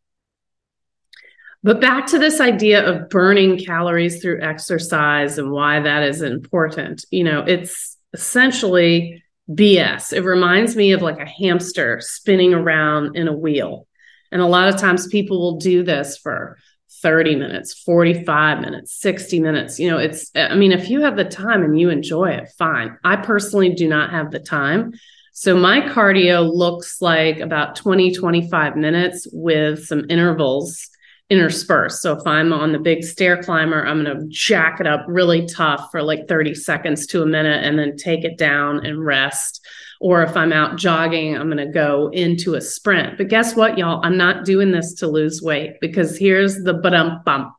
But 1.62 1.80
back 1.80 2.06
to 2.06 2.18
this 2.18 2.40
idea 2.40 2.82
of 2.86 3.10
burning 3.10 3.58
calories 3.58 4.22
through 4.22 4.40
exercise 4.40 5.36
and 5.36 5.50
why 5.50 5.80
that 5.80 6.02
is 6.04 6.22
important. 6.22 7.04
You 7.10 7.24
know, 7.24 7.40
it's 7.40 7.98
essentially 8.14 9.22
BS. 9.50 10.12
It 10.12 10.22
reminds 10.22 10.74
me 10.74 10.92
of 10.92 11.02
like 11.02 11.18
a 11.18 11.28
hamster 11.28 12.00
spinning 12.00 12.54
around 12.54 13.16
in 13.16 13.28
a 13.28 13.36
wheel. 13.36 13.86
And 14.32 14.40
a 14.40 14.46
lot 14.46 14.68
of 14.68 14.80
times 14.80 15.08
people 15.08 15.38
will 15.38 15.58
do 15.58 15.82
this 15.82 16.16
for 16.16 16.56
30 17.02 17.36
minutes, 17.36 17.74
45 17.82 18.60
minutes, 18.60 18.98
60 19.00 19.40
minutes. 19.40 19.78
You 19.78 19.90
know, 19.90 19.98
it's, 19.98 20.30
I 20.34 20.54
mean, 20.54 20.72
if 20.72 20.88
you 20.88 21.02
have 21.02 21.16
the 21.16 21.24
time 21.24 21.62
and 21.62 21.78
you 21.78 21.90
enjoy 21.90 22.30
it, 22.30 22.48
fine. 22.56 22.96
I 23.04 23.16
personally 23.16 23.74
do 23.74 23.88
not 23.88 24.10
have 24.10 24.30
the 24.30 24.40
time. 24.40 24.92
So 25.32 25.56
my 25.56 25.80
cardio 25.80 26.50
looks 26.52 27.00
like 27.00 27.40
about 27.40 27.76
20, 27.76 28.14
25 28.14 28.76
minutes 28.76 29.26
with 29.32 29.84
some 29.86 30.04
intervals 30.08 30.88
interspersed. 31.30 32.02
So 32.02 32.12
if 32.12 32.26
I'm 32.26 32.52
on 32.52 32.72
the 32.72 32.78
big 32.78 33.04
stair 33.04 33.40
climber, 33.40 33.86
I'm 33.86 34.02
going 34.02 34.18
to 34.18 34.26
jack 34.28 34.80
it 34.80 34.86
up 34.86 35.04
really 35.06 35.46
tough 35.46 35.88
for 35.92 36.02
like 36.02 36.26
30 36.28 36.54
seconds 36.54 37.06
to 37.08 37.22
a 37.22 37.26
minute 37.26 37.64
and 37.64 37.78
then 37.78 37.96
take 37.96 38.24
it 38.24 38.36
down 38.36 38.84
and 38.84 39.04
rest. 39.04 39.64
Or 40.00 40.22
if 40.22 40.36
I'm 40.36 40.52
out 40.52 40.76
jogging, 40.76 41.36
I'm 41.36 41.48
going 41.50 41.64
to 41.64 41.72
go 41.72 42.10
into 42.12 42.54
a 42.54 42.60
sprint. 42.60 43.16
But 43.16 43.28
guess 43.28 43.54
what, 43.54 43.78
y'all? 43.78 44.04
I'm 44.04 44.16
not 44.16 44.44
doing 44.44 44.72
this 44.72 44.94
to 44.94 45.06
lose 45.06 45.40
weight 45.40 45.76
because 45.80 46.18
here's 46.18 46.62
the 46.62 46.74
bump 46.74 47.24
bump. 47.24 47.54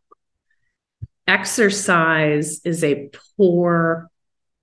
Exercise 1.28 2.60
is 2.66 2.84
a 2.84 3.10
poor 3.38 4.10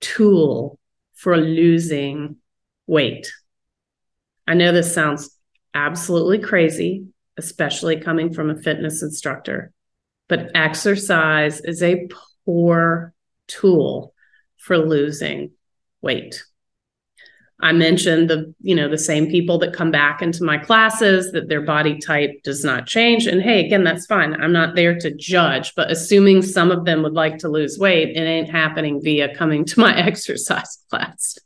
tool 0.01 0.77
for 1.15 1.35
losing 1.35 2.35
weight. 2.85 3.31
I 4.45 4.53
know 4.53 4.71
this 4.71 4.93
sounds 4.93 5.35
absolutely 5.73 6.39
crazy, 6.39 7.07
especially 7.39 8.01
coming 8.01 8.33
from 8.33 8.49
a 8.49 8.61
fitness 8.61 9.01
instructor. 9.01 9.71
But 10.27 10.51
exercise 10.53 11.61
is 11.61 11.81
a 11.81 12.07
poor 12.45 13.13
tool 13.47 14.13
for 14.57 14.77
losing 14.77 15.51
weight. 16.01 16.43
I 17.61 17.73
mentioned 17.73 18.29
the, 18.29 18.53
you 18.61 18.75
know, 18.75 18.87
the 18.87 18.97
same 18.97 19.29
people 19.29 19.57
that 19.59 19.73
come 19.73 19.91
back 19.91 20.21
into 20.21 20.43
my 20.43 20.57
classes 20.57 21.31
that 21.33 21.49
their 21.49 21.61
body 21.61 21.97
type 21.99 22.41
does 22.43 22.63
not 22.63 22.87
change. 22.87 23.27
And 23.27 23.41
hey, 23.41 23.65
again, 23.65 23.83
that's 23.83 24.05
fine. 24.05 24.33
I'm 24.33 24.53
not 24.53 24.75
there 24.75 24.97
to 24.99 25.15
judge, 25.15 25.73
but 25.75 25.91
assuming 25.91 26.41
some 26.41 26.71
of 26.71 26.85
them 26.85 27.03
would 27.03 27.13
like 27.13 27.39
to 27.39 27.49
lose 27.49 27.77
weight, 27.77 28.15
it 28.15 28.21
ain't 28.21 28.49
happening 28.49 29.01
via 29.03 29.35
coming 29.35 29.65
to 29.65 29.79
my 29.79 29.97
exercise 30.07 30.77
class. 30.89 31.37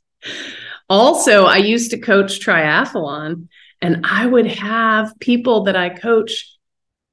Also, 0.87 1.45
I 1.45 1.57
used 1.57 1.91
to 1.91 1.99
coach 1.99 2.39
triathlon 2.39 3.47
and 3.83 4.05
I 4.05 4.25
would 4.25 4.47
have 4.47 5.19
people 5.19 5.65
that 5.65 5.75
I 5.75 5.89
coach 5.89 6.57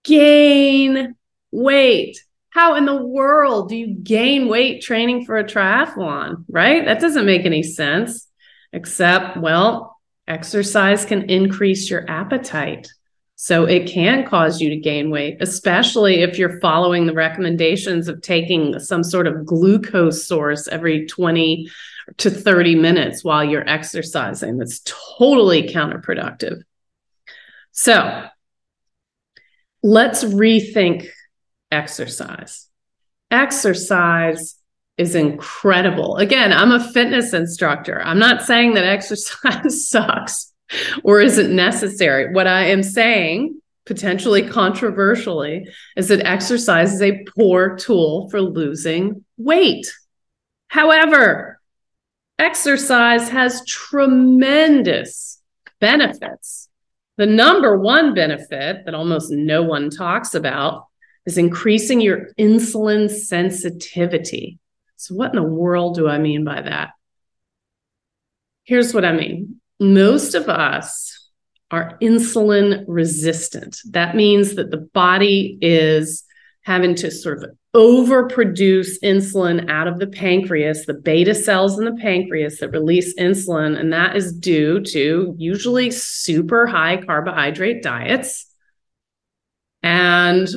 gain 0.04 1.16
weight. 1.50 2.16
How 2.50 2.76
in 2.76 2.86
the 2.86 3.04
world 3.04 3.68
do 3.68 3.76
you 3.76 3.88
gain 3.88 4.46
weight 4.46 4.80
training 4.80 5.24
for 5.24 5.36
a 5.36 5.44
triathlon? 5.44 6.44
Right? 6.48 6.84
That 6.84 7.00
doesn't 7.00 7.26
make 7.26 7.44
any 7.44 7.64
sense, 7.64 8.28
except, 8.72 9.36
well, 9.36 9.96
exercise 10.28 11.04
can 11.04 11.28
increase 11.28 11.90
your 11.90 12.08
appetite. 12.08 12.88
So 13.42 13.64
it 13.64 13.88
can 13.88 14.26
cause 14.26 14.60
you 14.60 14.68
to 14.68 14.76
gain 14.76 15.08
weight, 15.08 15.38
especially 15.40 16.16
if 16.20 16.36
you're 16.36 16.60
following 16.60 17.06
the 17.06 17.14
recommendations 17.14 18.06
of 18.06 18.20
taking 18.20 18.78
some 18.78 19.02
sort 19.02 19.26
of 19.26 19.46
glucose 19.46 20.26
source 20.26 20.68
every 20.68 21.06
20 21.06 21.66
to 22.18 22.30
30 22.30 22.74
minutes 22.74 23.24
while 23.24 23.42
you're 23.42 23.66
exercising. 23.66 24.58
That's 24.58 24.82
totally 24.84 25.62
counterproductive. 25.62 26.64
So 27.72 28.26
let's 29.82 30.22
rethink 30.22 31.08
exercise. 31.72 32.68
Exercise 33.30 34.56
is 34.98 35.14
incredible. 35.14 36.16
Again, 36.16 36.52
I'm 36.52 36.72
a 36.72 36.92
fitness 36.92 37.32
instructor. 37.32 38.02
I'm 38.02 38.18
not 38.18 38.42
saying 38.42 38.74
that 38.74 38.84
exercise 38.84 39.88
sucks 39.88 40.49
or 41.04 41.20
isn't 41.20 41.54
necessary. 41.54 42.32
What 42.32 42.46
I 42.46 42.66
am 42.66 42.82
saying, 42.82 43.60
potentially 43.86 44.48
controversially, 44.48 45.66
is 45.96 46.08
that 46.08 46.26
exercise 46.26 46.94
is 46.94 47.02
a 47.02 47.24
poor 47.36 47.76
tool 47.76 48.28
for 48.30 48.40
losing 48.40 49.24
weight. 49.36 49.86
However, 50.68 51.60
exercise 52.38 53.28
has 53.28 53.64
tremendous 53.66 55.42
benefits. 55.80 56.68
The 57.16 57.26
number 57.26 57.78
one 57.78 58.14
benefit 58.14 58.84
that 58.84 58.94
almost 58.94 59.30
no 59.30 59.62
one 59.62 59.90
talks 59.90 60.34
about 60.34 60.86
is 61.26 61.36
increasing 61.36 62.00
your 62.00 62.30
insulin 62.38 63.10
sensitivity. 63.10 64.58
So, 64.96 65.14
what 65.14 65.34
in 65.34 65.36
the 65.36 65.48
world 65.48 65.96
do 65.96 66.08
I 66.08 66.18
mean 66.18 66.44
by 66.44 66.62
that? 66.62 66.90
Here's 68.64 68.94
what 68.94 69.04
I 69.04 69.12
mean 69.12 69.59
most 69.80 70.34
of 70.34 70.48
us 70.48 71.16
are 71.70 71.96
insulin 72.02 72.84
resistant. 72.86 73.78
That 73.90 74.14
means 74.14 74.56
that 74.56 74.70
the 74.70 74.76
body 74.76 75.58
is 75.60 76.24
having 76.62 76.94
to 76.96 77.10
sort 77.10 77.42
of 77.42 77.50
overproduce 77.74 79.00
insulin 79.02 79.70
out 79.70 79.86
of 79.86 79.98
the 79.98 80.06
pancreas, 80.06 80.86
the 80.86 80.94
beta 80.94 81.34
cells 81.34 81.78
in 81.78 81.84
the 81.84 81.96
pancreas 82.00 82.58
that 82.58 82.70
release 82.70 83.14
insulin. 83.18 83.78
And 83.78 83.92
that 83.92 84.16
is 84.16 84.32
due 84.32 84.80
to 84.80 85.34
usually 85.38 85.90
super 85.90 86.66
high 86.66 86.98
carbohydrate 86.98 87.82
diets. 87.82 88.46
And 89.82 90.48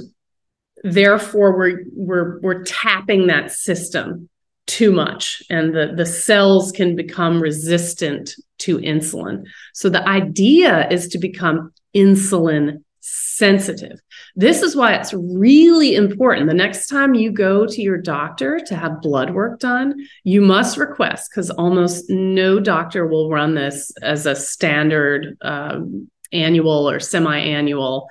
therefore 0.83 1.57
we're 1.57 1.83
we're 1.93 2.39
we're 2.41 2.63
tapping 2.63 3.27
that 3.27 3.51
system 3.51 4.27
too 4.65 4.91
much 4.91 5.43
and 5.49 5.75
the 5.75 5.93
the 5.95 6.05
cells 6.05 6.71
can 6.71 6.95
become 6.95 7.41
resistant 7.41 8.35
to 8.59 8.77
insulin 8.77 9.43
so 9.73 9.89
the 9.89 10.07
idea 10.07 10.87
is 10.89 11.07
to 11.09 11.17
become 11.17 11.71
insulin 11.95 12.81
sensitive. 13.03 13.99
This 14.35 14.61
is 14.61 14.77
why 14.77 14.93
it's 14.93 15.13
really 15.13 15.95
important. 15.95 16.47
The 16.47 16.53
next 16.53 16.87
time 16.87 17.13
you 17.13 17.31
go 17.31 17.65
to 17.65 17.81
your 17.81 17.97
doctor 17.97 18.61
to 18.65 18.75
have 18.75 19.01
blood 19.01 19.31
work 19.31 19.59
done, 19.59 20.07
you 20.23 20.39
must 20.39 20.77
request 20.77 21.29
because 21.29 21.49
almost 21.49 22.09
no 22.09 22.61
doctor 22.61 23.05
will 23.05 23.29
run 23.29 23.55
this 23.55 23.91
as 24.01 24.25
a 24.25 24.35
standard 24.35 25.37
um, 25.41 26.09
annual 26.31 26.89
or 26.89 27.01
semi 27.01 27.37
annual 27.37 28.07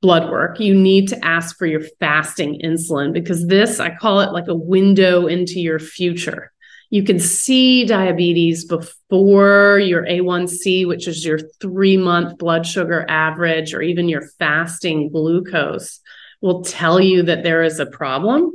blood 0.00 0.30
work. 0.30 0.60
You 0.60 0.74
need 0.74 1.08
to 1.08 1.24
ask 1.24 1.56
for 1.58 1.66
your 1.66 1.82
fasting 1.98 2.60
insulin 2.64 3.12
because 3.12 3.46
this, 3.46 3.80
I 3.80 3.94
call 3.94 4.20
it 4.20 4.32
like 4.32 4.48
a 4.48 4.54
window 4.54 5.26
into 5.26 5.60
your 5.60 5.78
future 5.78 6.52
you 6.90 7.04
can 7.04 7.20
see 7.20 7.84
diabetes 7.84 8.64
before 8.64 9.78
your 9.78 10.04
A1C, 10.04 10.86
which 10.88 11.06
is 11.06 11.24
your 11.24 11.38
three 11.60 11.96
month 11.96 12.36
blood 12.36 12.66
sugar 12.66 13.06
average, 13.08 13.72
or 13.72 13.80
even 13.80 14.08
your 14.08 14.26
fasting 14.40 15.08
glucose, 15.08 16.00
will 16.40 16.62
tell 16.62 17.00
you 17.00 17.22
that 17.22 17.44
there 17.44 17.62
is 17.62 17.78
a 17.78 17.86
problem. 17.86 18.50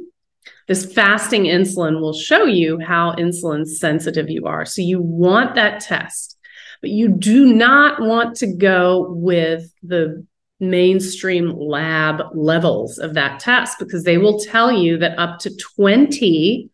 This 0.68 0.92
fasting 0.94 1.44
insulin 1.44 2.02
will 2.02 2.14
show 2.14 2.44
you 2.44 2.78
how 2.78 3.14
insulin 3.14 3.66
sensitive 3.66 4.30
you 4.30 4.46
are. 4.48 4.66
So 4.66 4.82
you 4.82 5.02
want 5.02 5.56
that 5.56 5.80
test, 5.80 6.38
but 6.82 6.90
you 6.90 7.08
do 7.08 7.54
not 7.54 8.02
want 8.02 8.36
to 8.38 8.54
go 8.54 9.08
with 9.12 9.72
the 9.82 10.26
mainstream 10.60 11.52
lab 11.58 12.22
levels 12.34 12.98
of 12.98 13.14
that 13.14 13.40
test 13.40 13.78
because 13.80 14.04
they 14.04 14.18
will 14.18 14.40
tell 14.40 14.72
you 14.72 14.98
that 14.98 15.20
up 15.20 15.40
to 15.40 15.56
20 15.76 16.70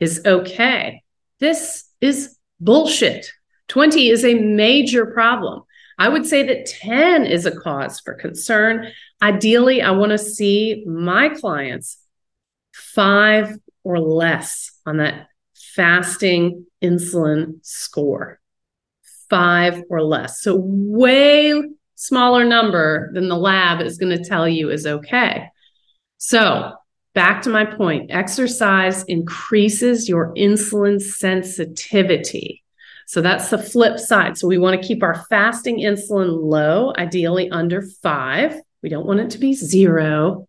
is 0.00 0.20
okay. 0.26 1.02
This 1.40 1.84
is 2.00 2.36
bullshit. 2.60 3.30
20 3.68 4.08
is 4.08 4.24
a 4.24 4.34
major 4.34 5.06
problem. 5.06 5.62
I 5.98 6.08
would 6.08 6.26
say 6.26 6.42
that 6.42 6.66
10 6.66 7.24
is 7.24 7.46
a 7.46 7.56
cause 7.56 8.00
for 8.00 8.14
concern. 8.14 8.88
Ideally, 9.22 9.82
I 9.82 9.92
want 9.92 10.10
to 10.10 10.18
see 10.18 10.84
my 10.86 11.28
clients 11.28 11.98
five 12.72 13.56
or 13.84 14.00
less 14.00 14.72
on 14.84 14.98
that 14.98 15.28
fasting 15.54 16.66
insulin 16.82 17.58
score. 17.62 18.40
Five 19.30 19.82
or 19.88 20.02
less. 20.02 20.42
So, 20.42 20.60
way 20.60 21.62
smaller 22.02 22.44
number 22.44 23.10
than 23.14 23.28
the 23.28 23.36
lab 23.36 23.80
is 23.80 23.96
going 23.96 24.16
to 24.16 24.24
tell 24.24 24.48
you 24.48 24.70
is 24.70 24.86
okay. 24.86 25.48
So, 26.18 26.72
back 27.14 27.42
to 27.42 27.50
my 27.50 27.64
point 27.64 28.10
exercise 28.10 29.04
increases 29.04 30.08
your 30.08 30.34
insulin 30.34 31.00
sensitivity. 31.00 32.62
So 33.06 33.20
that's 33.20 33.50
the 33.50 33.58
flip 33.58 33.98
side. 33.98 34.38
So 34.38 34.48
we 34.48 34.58
want 34.58 34.80
to 34.80 34.86
keep 34.86 35.02
our 35.02 35.24
fasting 35.28 35.80
insulin 35.80 36.42
low, 36.42 36.92
ideally 36.96 37.50
under 37.50 37.82
five. 37.82 38.58
We 38.82 38.88
don't 38.88 39.06
want 39.06 39.20
it 39.20 39.30
to 39.30 39.38
be 39.38 39.52
zero. 39.52 40.48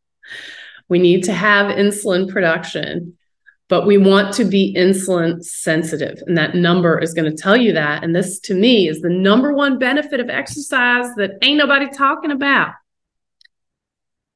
We 0.88 1.00
need 1.00 1.26
to 1.26 1.34
have 1.34 1.76
insulin 1.76 2.32
production, 2.32 3.18
but 3.70 3.88
we 3.88 3.98
want 3.98 4.34
to 4.36 4.46
be 4.46 4.76
insulin 4.78 5.44
sensitive. 5.44 6.22
And 6.28 6.38
that 6.38 6.56
number 6.56 7.00
is 7.00 7.14
going 7.14 7.30
to 7.30 7.42
tell 7.42 7.58
you 7.58 7.74
that. 7.74 8.04
And 8.04 8.16
this 8.16 8.40
to 8.42 8.54
me 8.54 8.88
is 8.88 9.02
the 9.02 9.10
number 9.10 9.54
one 9.54 9.80
benefit 9.80 10.20
of 10.20 10.30
exercise 10.30 11.14
that 11.16 11.38
ain't 11.42 11.58
nobody 11.58 11.90
talking 11.90 12.32
about. 12.32 12.74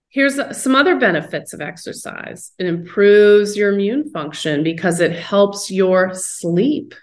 Here's 0.10 0.40
uh, 0.40 0.54
some 0.54 0.74
other 0.74 0.98
benefits 0.98 1.54
of 1.54 1.62
exercise 1.62 2.52
it 2.58 2.66
improves 2.66 3.58
your 3.58 3.74
immune 3.74 4.10
function 4.10 4.64
because 4.64 5.00
it 5.00 5.12
helps 5.12 5.70
your 5.70 6.14
sleep. 6.14 6.96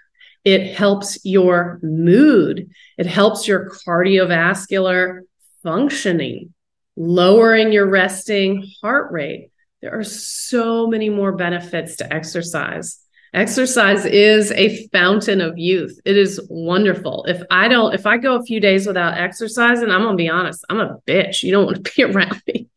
It 0.43 0.75
helps 0.75 1.23
your 1.23 1.79
mood. 1.81 2.69
It 2.97 3.07
helps 3.07 3.47
your 3.47 3.69
cardiovascular 3.69 5.21
functioning, 5.63 6.53
lowering 6.95 7.71
your 7.71 7.87
resting 7.87 8.67
heart 8.81 9.11
rate. 9.11 9.49
There 9.85 9.99
are 9.99 10.03
so 10.03 10.87
many 10.87 11.09
more 11.09 11.33
benefits 11.33 11.97
to 11.97 12.11
exercise. 12.11 12.97
Exercise 13.35 14.03
is 14.03 14.51
a 14.53 14.87
fountain 14.87 15.41
of 15.41 15.59
youth. 15.59 15.99
It 16.05 16.17
is 16.17 16.41
wonderful. 16.49 17.23
If 17.27 17.43
I 17.51 17.67
don't, 17.67 17.93
if 17.93 18.07
I 18.07 18.17
go 18.17 18.35
a 18.35 18.41
few 18.41 18.59
days 18.59 18.87
without 18.87 19.15
exercising, 19.15 19.91
I'm 19.91 20.01
gonna 20.01 20.15
be 20.15 20.27
honest, 20.27 20.65
I'm 20.71 20.79
a 20.79 20.97
bitch. 21.05 21.43
You 21.43 21.51
don't 21.51 21.65
want 21.65 21.85
to 21.85 21.91
be 21.95 22.03
around 22.11 22.41
me. 22.47 22.67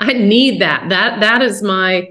I 0.00 0.14
need 0.14 0.60
that. 0.60 0.88
That 0.88 1.20
that 1.20 1.40
is 1.40 1.62
my 1.62 2.08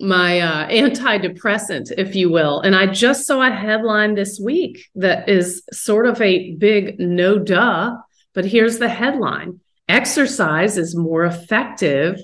my 0.00 0.40
uh, 0.40 0.68
antidepressant, 0.70 1.92
if 1.98 2.14
you 2.14 2.30
will. 2.30 2.62
And 2.62 2.74
I 2.74 2.86
just 2.86 3.26
saw 3.26 3.42
a 3.42 3.50
headline 3.50 4.14
this 4.14 4.40
week 4.40 4.86
that 4.94 5.28
is 5.28 5.62
sort 5.74 6.06
of 6.06 6.22
a 6.22 6.54
big 6.54 6.98
no 6.98 7.38
duh, 7.38 7.96
but 8.32 8.46
here's 8.46 8.78
the 8.78 8.88
headline 8.88 9.60
Exercise 9.90 10.78
is 10.78 10.96
more 10.96 11.26
effective 11.26 12.18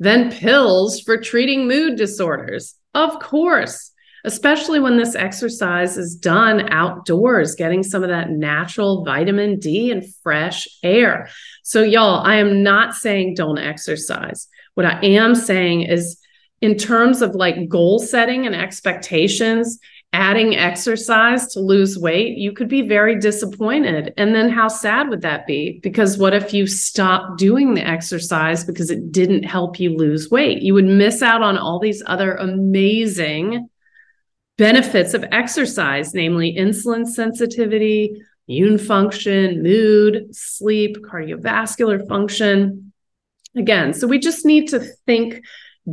than 0.00 0.32
pills 0.32 1.00
for 1.00 1.18
treating 1.18 1.68
mood 1.68 1.96
disorders. 1.96 2.74
Of 2.94 3.20
course, 3.20 3.92
especially 4.24 4.80
when 4.80 4.96
this 4.96 5.14
exercise 5.14 5.96
is 5.96 6.16
done 6.16 6.72
outdoors, 6.72 7.54
getting 7.54 7.82
some 7.82 8.02
of 8.02 8.08
that 8.08 8.30
natural 8.30 9.04
vitamin 9.04 9.58
D 9.58 9.92
and 9.92 10.02
fresh 10.22 10.66
air. 10.82 11.28
So, 11.62 11.82
y'all, 11.82 12.24
I 12.26 12.36
am 12.36 12.62
not 12.62 12.94
saying 12.94 13.34
don't 13.34 13.58
exercise. 13.58 14.48
What 14.74 14.86
I 14.86 15.00
am 15.02 15.34
saying 15.34 15.82
is, 15.82 16.18
in 16.60 16.76
terms 16.76 17.22
of 17.22 17.34
like 17.34 17.68
goal 17.68 17.98
setting 17.98 18.46
and 18.46 18.54
expectations, 18.54 19.78
adding 20.12 20.56
exercise 20.56 21.46
to 21.48 21.60
lose 21.60 21.96
weight, 21.96 22.36
you 22.36 22.52
could 22.52 22.68
be 22.68 22.82
very 22.82 23.18
disappointed. 23.18 24.12
And 24.16 24.34
then 24.34 24.50
how 24.50 24.68
sad 24.68 25.08
would 25.08 25.22
that 25.22 25.46
be? 25.46 25.78
Because 25.82 26.18
what 26.18 26.34
if 26.34 26.52
you 26.52 26.66
stopped 26.66 27.38
doing 27.38 27.74
the 27.74 27.86
exercise 27.86 28.64
because 28.64 28.90
it 28.90 29.12
didn't 29.12 29.44
help 29.44 29.78
you 29.78 29.96
lose 29.96 30.30
weight? 30.30 30.62
You 30.62 30.74
would 30.74 30.84
miss 30.84 31.22
out 31.22 31.42
on 31.42 31.56
all 31.56 31.78
these 31.78 32.02
other 32.06 32.34
amazing 32.34 33.68
benefits 34.58 35.14
of 35.14 35.24
exercise, 35.30 36.12
namely 36.12 36.56
insulin 36.56 37.06
sensitivity, 37.06 38.20
immune 38.48 38.78
function, 38.78 39.62
mood, 39.62 40.34
sleep, 40.34 40.96
cardiovascular 41.02 42.06
function. 42.08 42.92
Again, 43.56 43.94
so 43.94 44.08
we 44.08 44.18
just 44.18 44.44
need 44.44 44.68
to 44.68 44.80
think 45.06 45.42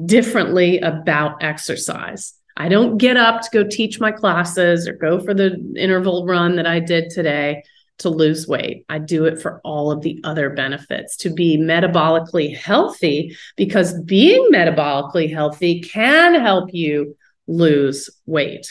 differently 0.06 0.80
about 0.80 1.44
exercise. 1.44 2.37
I 2.60 2.70
don't 2.70 2.98
get 2.98 3.17
up 3.17 3.41
to 3.41 3.50
go 3.54 3.63
teach 3.63 4.00
my 4.00 4.12
classes 4.12 4.88
or 4.88 4.93
go 4.93 5.20
for 5.20 5.36
the 5.36 5.56
interval 5.78 6.26
run 6.26 6.56
that 6.56 6.65
I 6.65 6.80
did 6.80 7.12
today 7.12 7.63
to 8.00 8.10
lose 8.10 8.48
weight. 8.48 8.84
I 8.89 8.98
do 8.98 9.26
it 9.26 9.39
for 9.39 9.62
all 9.63 9.91
of 9.91 10.02
the 10.02 10.20
other 10.24 10.50
benefits 10.50 11.17
to 11.17 11.30
be 11.30 11.58
metabolically 11.58 12.56
healthy 12.56 13.38
because 13.56 14.00
being 14.02 14.50
metabolically 14.52 15.32
healthy 15.32 15.82
can 15.82 16.34
help 16.39 16.74
you 16.74 17.15
lose 17.46 18.10
weight. 18.26 18.67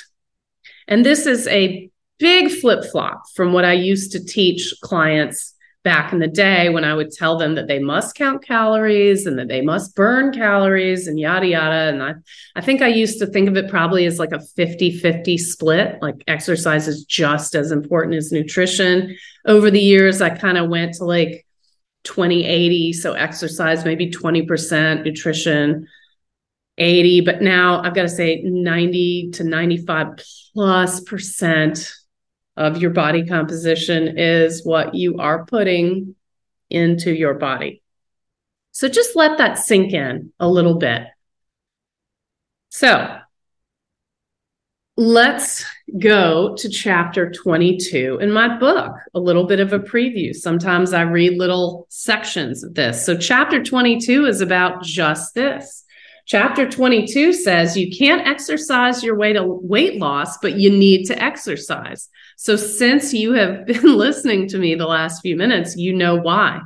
And 0.89 1.07
this 1.07 1.27
is 1.27 1.47
a 1.47 1.89
big 2.19 2.51
flip 2.51 2.85
flop 2.91 3.23
from 3.37 3.53
what 3.53 3.65
I 3.65 3.75
used 3.75 4.13
to 4.13 4.25
teach 4.25 4.75
clients 4.83 5.55
back 5.87 6.13
in 6.13 6.19
the 6.19 6.27
day 6.27 6.69
when 6.69 6.83
I 6.83 6.95
would 6.95 7.13
tell 7.13 7.39
them 7.39 7.55
that 7.55 7.69
they 7.69 7.79
must 7.79 8.17
count 8.17 8.45
calories 8.45 9.25
and 9.25 9.39
that 9.39 9.47
they 9.47 9.61
must 9.61 9.95
burn 9.95 10.33
calories 10.33 11.07
and 11.07 11.17
yada 11.17 11.47
yada. 11.47 11.93
And 11.93 12.03
I, 12.03 12.15
I 12.57 12.61
think 12.61 12.83
I 12.83 12.89
used 12.89 13.21
to 13.21 13.27
think 13.29 13.49
of 13.49 13.57
it 13.57 13.71
probably 13.71 14.05
as 14.05 14.19
like 14.19 14.33
a 14.33 14.41
50 14.41 14.99
50 14.99 15.39
split, 15.39 16.03
like 16.03 16.25
exercise 16.27 16.89
is 16.89 17.05
just 17.05 17.55
as 17.55 17.71
important 17.71 18.17
as 18.17 18.33
nutrition. 18.33 19.17
Over 19.47 19.71
the 19.71 19.81
years, 19.81 20.21
I 20.21 20.31
kind 20.31 20.59
of 20.59 20.69
went 20.69 20.95
to 20.95 21.05
like 21.05 21.47
20 22.03 22.45
80. 22.45 22.93
So 22.93 23.13
exercise, 23.13 23.85
maybe 23.85 24.11
20%, 24.11 25.05
nutrition, 25.05 25.87
80. 26.79 27.21
But 27.21 27.43
now 27.43 27.81
I've 27.81 27.95
got 27.95 28.03
to 28.03 28.09
say 28.09 28.43
90 28.43 29.31
to 29.35 29.45
95 29.45 30.09
plus 30.53 30.99
percent 30.99 31.93
of 32.57 32.79
your 32.79 32.91
body 32.91 33.27
composition 33.27 34.19
is 34.19 34.65
what 34.65 34.95
you 34.95 35.19
are 35.19 35.45
putting 35.45 36.15
into 36.71 37.15
your 37.15 37.35
body. 37.35 37.83
So 38.73 38.89
just 38.89 39.17
let 39.17 39.39
that 39.39 39.59
sink 39.59 39.93
in 39.93 40.33
a 40.39 40.49
little 40.49 40.75
bit. 40.75 41.03
So 42.71 43.19
let's 44.97 45.65
go 45.99 46.55
to 46.57 46.69
chapter 46.69 47.31
22 47.31 48.19
in 48.21 48.33
my 48.33 48.57
book, 48.59 48.95
a 49.15 49.21
little 49.21 49.45
bit 49.45 49.61
of 49.61 49.73
a 49.73 49.79
preview. 49.79 50.35
Sometimes 50.35 50.93
I 50.93 51.03
read 51.03 51.39
little 51.39 51.87
sections 51.91 52.65
of 52.65 52.75
this. 52.75 53.05
So, 53.05 53.17
chapter 53.17 53.63
22 53.63 54.27
is 54.27 54.41
about 54.41 54.83
just 54.83 55.35
this. 55.35 55.85
Chapter 56.27 56.69
22 56.69 57.33
says 57.33 57.77
you 57.77 57.97
can't 57.97 58.27
exercise 58.27 59.05
your 59.05 59.17
way 59.17 59.33
to 59.33 59.45
weight 59.45 60.01
loss, 60.01 60.39
but 60.39 60.57
you 60.57 60.71
need 60.71 61.07
to 61.07 61.23
exercise. 61.23 62.09
So, 62.37 62.57
since 62.57 63.13
you 63.13 63.33
have 63.33 63.67
been 63.67 63.97
listening 63.97 64.49
to 64.49 64.59
me 64.59 64.75
the 64.75 64.87
last 64.87 65.23
few 65.23 65.37
minutes, 65.37 65.77
you 65.77 65.93
know 65.93 66.17
why. 66.17 66.61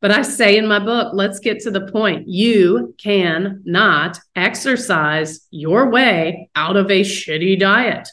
But 0.00 0.12
I 0.12 0.22
say 0.22 0.56
in 0.56 0.68
my 0.68 0.78
book, 0.78 1.12
let's 1.12 1.40
get 1.40 1.60
to 1.60 1.72
the 1.72 1.88
point. 1.88 2.28
You 2.28 2.94
can 3.02 3.62
not 3.64 4.20
exercise 4.36 5.46
your 5.50 5.90
way 5.90 6.48
out 6.54 6.76
of 6.76 6.88
a 6.90 7.00
shitty 7.00 7.58
diet. 7.58 8.08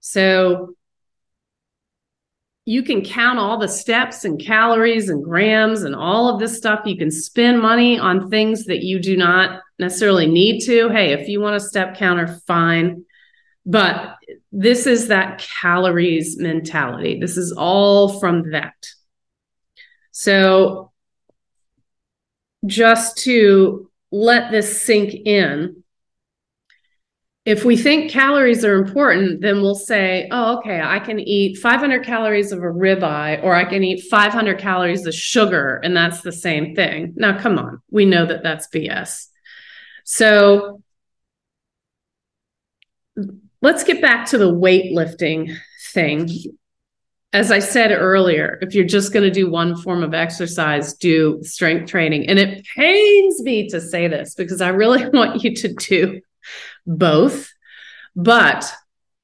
So, 0.00 0.74
you 2.66 2.82
can 2.82 3.02
count 3.02 3.38
all 3.38 3.58
the 3.58 3.68
steps 3.68 4.24
and 4.24 4.40
calories 4.40 5.08
and 5.08 5.24
grams 5.24 5.82
and 5.82 5.94
all 5.94 6.32
of 6.32 6.38
this 6.38 6.56
stuff. 6.56 6.80
You 6.84 6.96
can 6.96 7.10
spend 7.10 7.60
money 7.60 7.98
on 7.98 8.30
things 8.30 8.66
that 8.66 8.84
you 8.84 9.00
do 9.00 9.16
not 9.16 9.60
necessarily 9.78 10.26
need 10.26 10.60
to. 10.66 10.88
Hey, 10.88 11.12
if 11.12 11.28
you 11.28 11.40
want 11.40 11.56
a 11.56 11.60
step 11.60 11.96
counter, 11.96 12.28
fine. 12.46 13.04
But 13.66 14.16
this 14.52 14.86
is 14.86 15.08
that 15.08 15.46
calories 15.60 16.38
mentality. 16.38 17.20
This 17.20 17.36
is 17.36 17.52
all 17.52 18.18
from 18.18 18.50
that. 18.50 18.74
So, 20.10 20.92
just 22.66 23.18
to 23.18 23.90
let 24.10 24.50
this 24.50 24.82
sink 24.82 25.14
in, 25.14 25.82
if 27.46 27.64
we 27.64 27.76
think 27.76 28.10
calories 28.10 28.64
are 28.64 28.74
important, 28.74 29.40
then 29.40 29.62
we'll 29.62 29.74
say, 29.74 30.28
oh, 30.30 30.58
okay, 30.58 30.80
I 30.82 30.98
can 30.98 31.18
eat 31.18 31.56
500 31.56 32.04
calories 32.04 32.52
of 32.52 32.58
a 32.58 32.62
ribeye, 32.62 33.42
or 33.42 33.54
I 33.54 33.64
can 33.64 33.82
eat 33.82 34.06
500 34.10 34.58
calories 34.58 35.06
of 35.06 35.14
sugar, 35.14 35.80
and 35.82 35.96
that's 35.96 36.20
the 36.20 36.32
same 36.32 36.74
thing. 36.74 37.14
Now, 37.16 37.40
come 37.40 37.58
on, 37.58 37.80
we 37.90 38.04
know 38.04 38.26
that 38.26 38.42
that's 38.42 38.68
BS. 38.68 39.28
So 40.04 40.82
let's 43.62 43.84
get 43.84 44.00
back 44.00 44.26
to 44.30 44.38
the 44.38 44.52
weightlifting 44.52 45.56
thing. 45.92 46.28
As 47.32 47.52
I 47.52 47.60
said 47.60 47.92
earlier, 47.92 48.58
if 48.60 48.74
you're 48.74 48.84
just 48.84 49.12
going 49.12 49.22
to 49.22 49.30
do 49.30 49.48
one 49.48 49.76
form 49.76 50.02
of 50.02 50.14
exercise, 50.14 50.94
do 50.94 51.38
strength 51.42 51.88
training. 51.88 52.26
And 52.28 52.38
it 52.38 52.66
pains 52.74 53.40
me 53.42 53.68
to 53.68 53.80
say 53.80 54.08
this 54.08 54.34
because 54.34 54.60
I 54.60 54.68
really 54.70 55.08
want 55.12 55.44
you 55.44 55.54
to 55.54 55.72
do 55.74 56.20
both. 56.86 57.52
But 58.16 58.72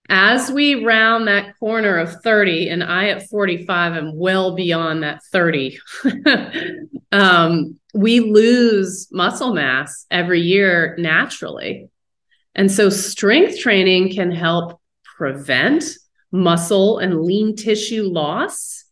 As 0.09 0.53
we 0.53 0.85
round 0.85 1.27
that 1.27 1.59
corner 1.59 1.97
of 1.97 2.23
30, 2.23 2.69
and 2.69 2.85
I 2.85 3.09
at 3.09 3.29
45 3.29 3.95
am 3.95 4.17
well 4.17 4.55
beyond 4.55 5.03
that 5.03 5.21
30, 5.33 5.81
um, 7.13 7.81
we 7.93 8.21
lose 8.21 9.09
muscle 9.11 9.53
mass 9.53 10.07
every 10.11 10.43
year 10.43 10.95
naturally. 10.99 11.89
And 12.57 12.73
so 12.73 12.89
strength 12.89 13.59
training 13.61 14.15
can 14.15 14.33
help 14.33 14.81
prevent 15.17 15.85
muscle 16.33 16.99
and 16.99 17.23
lean 17.23 17.55
tissue 17.55 18.05
loss. 18.05 18.85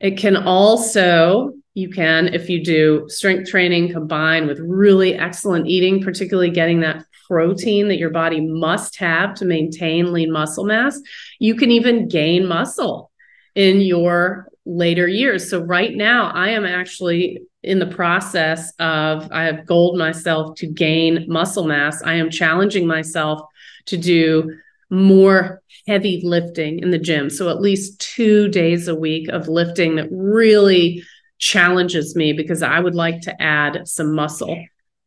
It 0.00 0.16
can 0.16 0.36
also, 0.36 1.52
you 1.74 1.90
can, 1.90 2.28
if 2.34 2.48
you 2.48 2.64
do 2.64 3.04
strength 3.08 3.50
training 3.50 3.92
combined 3.92 4.48
with 4.48 4.58
really 4.58 5.14
excellent 5.14 5.68
eating, 5.68 6.02
particularly 6.02 6.50
getting 6.50 6.80
that 6.80 7.04
protein 7.28 7.88
that 7.88 7.98
your 7.98 8.10
body 8.10 8.40
must 8.40 8.98
have 8.98 9.34
to 9.34 9.44
maintain 9.44 10.12
lean 10.12 10.32
muscle 10.32 10.64
mass, 10.64 10.98
you 11.38 11.54
can 11.54 11.70
even 11.70 12.08
gain 12.08 12.46
muscle 12.46 13.12
in 13.54 13.82
your 13.82 14.48
later 14.64 15.08
years. 15.08 15.50
So, 15.50 15.60
right 15.60 15.94
now, 15.94 16.30
I 16.30 16.50
am 16.50 16.64
actually 16.64 17.42
in 17.62 17.78
the 17.78 17.86
process 17.86 18.72
of, 18.78 19.30
I 19.30 19.44
have 19.44 19.66
goaled 19.66 19.98
myself 19.98 20.56
to 20.56 20.66
gain 20.66 21.26
muscle 21.28 21.64
mass. 21.64 22.02
I 22.02 22.14
am 22.14 22.30
challenging 22.30 22.86
myself 22.86 23.40
to 23.86 23.96
do 23.96 24.56
more 24.90 25.62
heavy 25.86 26.20
lifting 26.24 26.78
in 26.80 26.90
the 26.90 26.98
gym. 26.98 27.30
So, 27.30 27.48
at 27.48 27.60
least 27.60 28.00
two 28.00 28.48
days 28.48 28.88
a 28.88 28.94
week 28.94 29.28
of 29.28 29.48
lifting 29.48 29.96
that 29.96 30.08
really 30.10 31.02
challenges 31.38 32.14
me 32.14 32.32
because 32.32 32.62
I 32.62 32.78
would 32.78 32.94
like 32.94 33.22
to 33.22 33.42
add 33.42 33.88
some 33.88 34.14
muscle. 34.14 34.64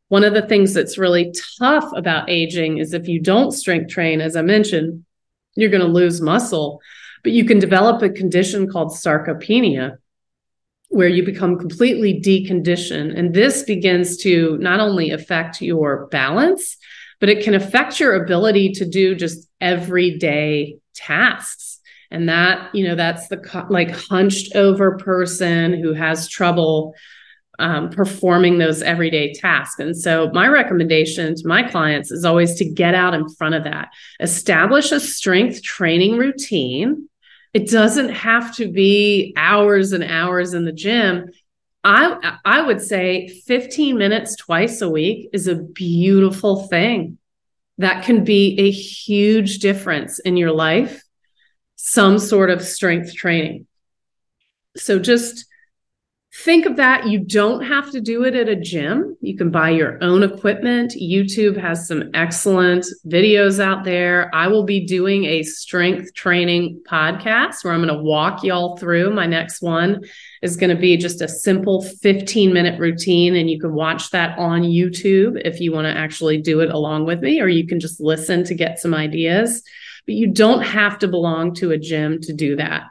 One 0.09 0.23
of 0.23 0.33
the 0.33 0.41
things 0.41 0.73
that's 0.73 0.97
really 0.97 1.33
tough 1.59 1.89
about 1.95 2.29
aging 2.29 2.77
is 2.77 2.93
if 2.93 3.07
you 3.07 3.21
don't 3.21 3.51
strength 3.51 3.89
train, 3.89 4.21
as 4.21 4.35
I 4.35 4.41
mentioned, 4.41 5.05
you're 5.55 5.69
going 5.69 5.81
to 5.81 5.87
lose 5.87 6.21
muscle, 6.21 6.81
but 7.25 7.33
you 7.33 7.43
can 7.43 7.57
develop 7.57 8.03
a 8.03 8.09
condition 8.09 8.69
called 8.69 8.91
sarcopenia 8.91 9.97
where 10.89 11.07
you 11.07 11.25
become 11.25 11.57
completely 11.57 12.21
deconditioned. 12.21 13.17
And 13.17 13.33
this 13.33 13.63
begins 13.63 14.17
to 14.17 14.59
not 14.59 14.79
only 14.79 15.09
affect 15.09 15.59
your 15.59 16.05
balance, 16.11 16.77
but 17.19 17.27
it 17.27 17.43
can 17.43 17.55
affect 17.55 17.99
your 17.99 18.23
ability 18.23 18.73
to 18.73 18.85
do 18.87 19.15
just 19.15 19.49
everyday 19.59 20.77
tasks. 20.93 21.79
And 22.11 22.29
that, 22.29 22.75
you 22.75 22.87
know, 22.87 22.93
that's 22.93 23.27
the 23.27 23.65
like 23.71 23.89
hunched 23.89 24.55
over 24.55 24.95
person 24.97 25.81
who 25.81 25.93
has 25.93 26.29
trouble 26.29 26.93
um, 27.57 27.89
performing 27.89 28.57
those 28.57 28.81
everyday 28.81 29.33
tasks. 29.33 29.79
And 29.79 29.97
so, 29.97 30.29
my 30.33 30.47
recommendation 30.47 31.33
to 31.35 31.47
my 31.47 31.63
clients 31.63 32.11
is 32.11 32.25
always 32.25 32.55
to 32.55 32.65
get 32.65 32.93
out 32.93 33.13
in 33.13 33.27
front 33.29 33.55
of 33.55 33.63
that, 33.63 33.89
establish 34.19 34.91
a 34.91 34.99
strength 34.99 35.63
training 35.63 36.17
routine. 36.17 37.09
It 37.55 37.69
doesn't 37.69 38.09
have 38.09 38.53
to 38.57 38.69
be 38.69 39.33
hours 39.37 39.93
and 39.93 40.03
hours 40.03 40.53
in 40.53 40.65
the 40.65 40.73
gym. 40.73 41.29
I 41.85 42.37
I 42.43 42.61
would 42.61 42.81
say 42.81 43.29
15 43.29 43.97
minutes 43.97 44.35
twice 44.35 44.81
a 44.81 44.89
week 44.89 45.29
is 45.31 45.47
a 45.47 45.55
beautiful 45.55 46.67
thing. 46.67 47.17
That 47.77 48.03
can 48.03 48.25
be 48.25 48.59
a 48.59 48.69
huge 48.69 49.59
difference 49.59 50.19
in 50.19 50.35
your 50.35 50.51
life. 50.51 51.01
Some 51.77 52.19
sort 52.19 52.49
of 52.49 52.61
strength 52.61 53.15
training. 53.15 53.67
So 54.75 54.99
just 54.99 55.45
think 56.43 56.65
of 56.65 56.75
that. 56.75 57.07
You 57.07 57.19
don't 57.19 57.63
have 57.63 57.91
to 57.91 58.01
do 58.01 58.23
it 58.25 58.35
at 58.35 58.49
a 58.49 58.55
gym. 58.55 59.15
You 59.21 59.37
can 59.37 59.51
buy 59.51 59.69
your 59.69 59.97
own 60.03 60.21
equipment. 60.21 60.93
YouTube 60.93 61.55
has 61.55 61.87
some 61.87 62.09
excellent 62.13 62.85
videos 63.07 63.59
out 63.59 63.85
there. 63.85 64.29
I 64.35 64.47
will 64.47 64.63
be 64.63 64.85
doing 64.85 65.25
a 65.25 65.43
strength 65.43 66.13
training 66.13 66.81
podcast 66.89 67.63
where 67.63 67.73
I'm 67.73 67.81
going 67.81 67.95
to 67.95 68.03
walk 68.03 68.43
y'all 68.43 68.75
through. 68.77 69.13
My 69.13 69.25
next 69.25 69.61
one 69.61 70.03
is 70.41 70.57
going 70.57 70.75
to 70.75 70.79
be 70.79 70.97
just 70.97 71.21
a 71.21 71.27
simple 71.27 71.81
15 71.81 72.51
minute 72.51 72.79
routine. 72.79 73.35
And 73.35 73.49
you 73.49 73.59
can 73.59 73.73
watch 73.73 74.09
that 74.09 74.37
on 74.37 74.63
YouTube 74.63 75.41
if 75.45 75.61
you 75.61 75.71
want 75.71 75.85
to 75.85 75.97
actually 75.97 76.41
do 76.41 76.59
it 76.59 76.69
along 76.69 77.05
with 77.05 77.21
me, 77.21 77.39
or 77.39 77.47
you 77.47 77.65
can 77.65 77.79
just 77.79 78.01
listen 78.01 78.43
to 78.43 78.53
get 78.53 78.79
some 78.79 78.93
ideas. 78.93 79.63
But 80.05 80.15
you 80.15 80.27
don't 80.27 80.61
have 80.61 80.99
to 80.99 81.07
belong 81.07 81.55
to 81.55 81.71
a 81.71 81.77
gym 81.77 82.19
to 82.21 82.33
do 82.33 82.57
that. 82.57 82.83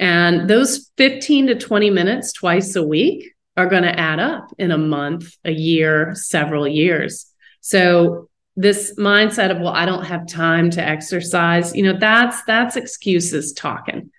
And 0.00 0.48
those 0.48 0.90
15 0.96 1.48
to 1.48 1.54
20 1.54 1.90
minutes 1.90 2.32
twice 2.32 2.74
a 2.74 2.82
week 2.82 3.34
are 3.58 3.66
going 3.66 3.82
to 3.82 4.00
add 4.00 4.18
up 4.18 4.50
in 4.58 4.70
a 4.70 4.78
month, 4.78 5.36
a 5.44 5.52
year, 5.52 6.14
several 6.14 6.66
years. 6.66 7.26
So 7.60 8.30
this 8.56 8.94
mindset 8.98 9.50
of 9.50 9.58
well 9.58 9.74
I 9.74 9.84
don't 9.84 10.04
have 10.04 10.26
time 10.26 10.70
to 10.70 10.82
exercise, 10.82 11.76
you 11.76 11.82
know, 11.82 11.98
that's 11.98 12.42
that's 12.44 12.76
excuses 12.76 13.52
talking. 13.52 14.10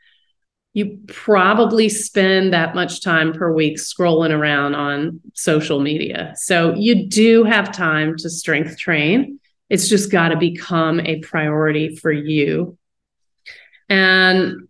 You 0.73 0.99
probably 1.07 1.89
spend 1.89 2.53
that 2.53 2.75
much 2.75 3.01
time 3.01 3.33
per 3.33 3.51
week 3.51 3.77
scrolling 3.77 4.31
around 4.31 4.75
on 4.75 5.19
social 5.33 5.79
media. 5.81 6.33
So 6.37 6.75
you 6.75 7.07
do 7.07 7.43
have 7.43 7.75
time 7.75 8.15
to 8.17 8.29
strength 8.29 8.77
train. 8.77 9.39
It's 9.69 9.89
just 9.89 10.11
got 10.11 10.29
to 10.29 10.37
become 10.37 10.99
a 11.01 11.19
priority 11.19 11.95
for 11.95 12.11
you. 12.11 12.77
And 13.89 14.69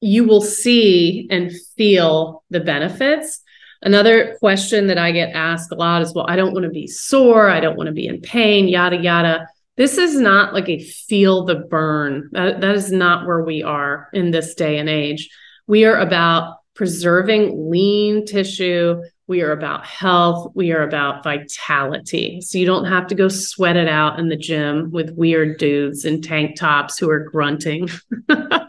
you 0.00 0.24
will 0.24 0.40
see 0.40 1.26
and 1.30 1.52
feel 1.76 2.44
the 2.50 2.60
benefits. 2.60 3.40
Another 3.82 4.36
question 4.38 4.88
that 4.88 4.98
I 4.98 5.12
get 5.12 5.34
asked 5.34 5.72
a 5.72 5.76
lot 5.76 6.02
is, 6.02 6.14
well, 6.14 6.26
I 6.28 6.36
don't 6.36 6.52
want 6.52 6.64
to 6.64 6.70
be 6.70 6.86
sore. 6.86 7.48
I 7.48 7.60
don't 7.60 7.76
want 7.76 7.86
to 7.88 7.92
be 7.92 8.06
in 8.06 8.20
pain, 8.20 8.68
yada, 8.68 8.96
yada. 8.96 9.46
This 9.76 9.98
is 9.98 10.18
not 10.18 10.52
like 10.52 10.68
a 10.68 10.82
feel 10.82 11.44
the 11.44 11.54
burn. 11.54 12.30
That, 12.32 12.60
that 12.60 12.74
is 12.74 12.90
not 12.90 13.26
where 13.26 13.44
we 13.44 13.62
are 13.62 14.08
in 14.12 14.32
this 14.32 14.54
day 14.54 14.78
and 14.78 14.88
age. 14.88 15.30
We 15.68 15.84
are 15.84 15.96
about 15.96 16.56
preserving 16.74 17.70
lean 17.70 18.26
tissue. 18.26 19.00
We 19.28 19.42
are 19.42 19.52
about 19.52 19.84
health. 19.84 20.52
We 20.54 20.72
are 20.72 20.82
about 20.82 21.22
vitality. 21.22 22.40
So 22.40 22.58
you 22.58 22.66
don't 22.66 22.86
have 22.86 23.06
to 23.08 23.14
go 23.14 23.28
sweat 23.28 23.76
it 23.76 23.88
out 23.88 24.18
in 24.18 24.28
the 24.28 24.36
gym 24.36 24.90
with 24.90 25.10
weird 25.10 25.58
dudes 25.58 26.04
in 26.04 26.22
tank 26.22 26.56
tops 26.56 26.98
who 26.98 27.10
are 27.10 27.20
grunting. 27.20 27.88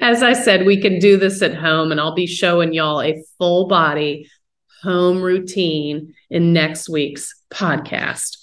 As 0.00 0.22
I 0.22 0.32
said, 0.32 0.66
we 0.66 0.80
can 0.80 0.98
do 0.98 1.16
this 1.16 1.42
at 1.42 1.54
home, 1.54 1.90
and 1.90 2.00
I'll 2.00 2.14
be 2.14 2.26
showing 2.26 2.72
y'all 2.72 3.02
a 3.02 3.22
full 3.38 3.66
body 3.66 4.28
home 4.82 5.20
routine 5.20 6.14
in 6.30 6.52
next 6.52 6.88
week's 6.88 7.34
podcast. 7.52 8.36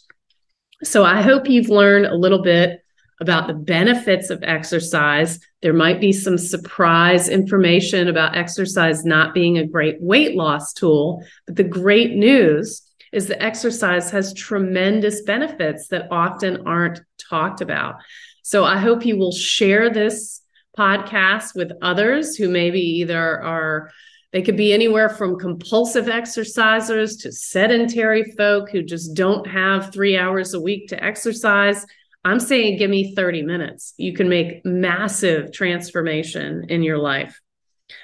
So 0.83 1.03
I 1.03 1.21
hope 1.21 1.49
you've 1.49 1.69
learned 1.69 2.05
a 2.05 2.15
little 2.15 2.41
bit 2.41 2.81
about 3.19 3.47
the 3.47 3.53
benefits 3.53 4.29
of 4.29 4.43
exercise. 4.43 5.39
There 5.61 5.73
might 5.73 5.99
be 5.99 6.11
some 6.11 6.37
surprise 6.37 7.29
information 7.29 8.07
about 8.07 8.37
exercise 8.37 9.03
not 9.03 9.33
being 9.33 9.57
a 9.57 9.65
great 9.65 9.99
weight 9.99 10.35
loss 10.35 10.73
tool, 10.73 11.23
but 11.47 11.55
the 11.55 11.63
great 11.63 12.15
news 12.15 12.83
is 13.11 13.27
that 13.27 13.41
exercise 13.41 14.11
has 14.11 14.33
tremendous 14.33 15.23
benefits 15.23 15.87
that 15.87 16.07
often 16.11 16.67
aren't 16.67 17.01
talked 17.29 17.61
about. 17.61 17.95
So 18.43 18.63
I 18.63 18.77
hope 18.77 19.05
you 19.05 19.17
will 19.17 19.31
share 19.31 19.89
this 19.89 20.41
podcast 20.77 21.55
with 21.55 21.71
others 21.81 22.35
who 22.35 22.49
maybe 22.49 22.79
either 22.79 23.41
are 23.41 23.91
they 24.33 24.41
could 24.41 24.57
be 24.57 24.73
anywhere 24.73 25.09
from 25.09 25.39
compulsive 25.39 26.05
exercisers 26.05 27.21
to 27.21 27.31
sedentary 27.31 28.23
folk 28.37 28.69
who 28.69 28.83
just 28.83 29.13
don't 29.13 29.47
have 29.47 29.93
three 29.93 30.17
hours 30.17 30.53
a 30.53 30.59
week 30.59 30.89
to 30.89 31.01
exercise. 31.01 31.85
I'm 32.25 32.39
saying 32.39 32.77
give 32.77 32.89
me 32.89 33.15
30 33.15 33.43
minutes. 33.43 33.93
You 33.97 34.13
can 34.13 34.27
make 34.27 34.65
massive 34.65 35.53
transformation 35.53 36.65
in 36.67 36.83
your 36.83 36.97
life. 36.97 37.39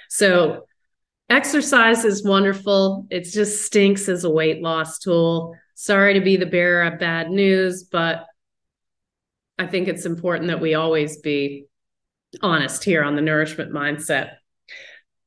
So, 0.09 0.65
exercise 1.29 2.05
is 2.05 2.23
wonderful. 2.23 3.05
It 3.09 3.25
just 3.25 3.65
stinks 3.65 4.07
as 4.07 4.23
a 4.23 4.29
weight 4.29 4.61
loss 4.61 4.99
tool. 4.99 5.55
Sorry 5.75 6.13
to 6.13 6.21
be 6.21 6.37
the 6.37 6.45
bearer 6.45 6.83
of 6.83 6.99
bad 6.99 7.29
news, 7.29 7.83
but 7.83 8.25
I 9.59 9.67
think 9.67 9.87
it's 9.87 10.05
important 10.05 10.47
that 10.47 10.61
we 10.61 10.73
always 10.73 11.17
be 11.17 11.65
honest 12.41 12.83
here 12.83 13.03
on 13.03 13.15
the 13.15 13.21
nourishment 13.21 13.71
mindset. 13.71 14.31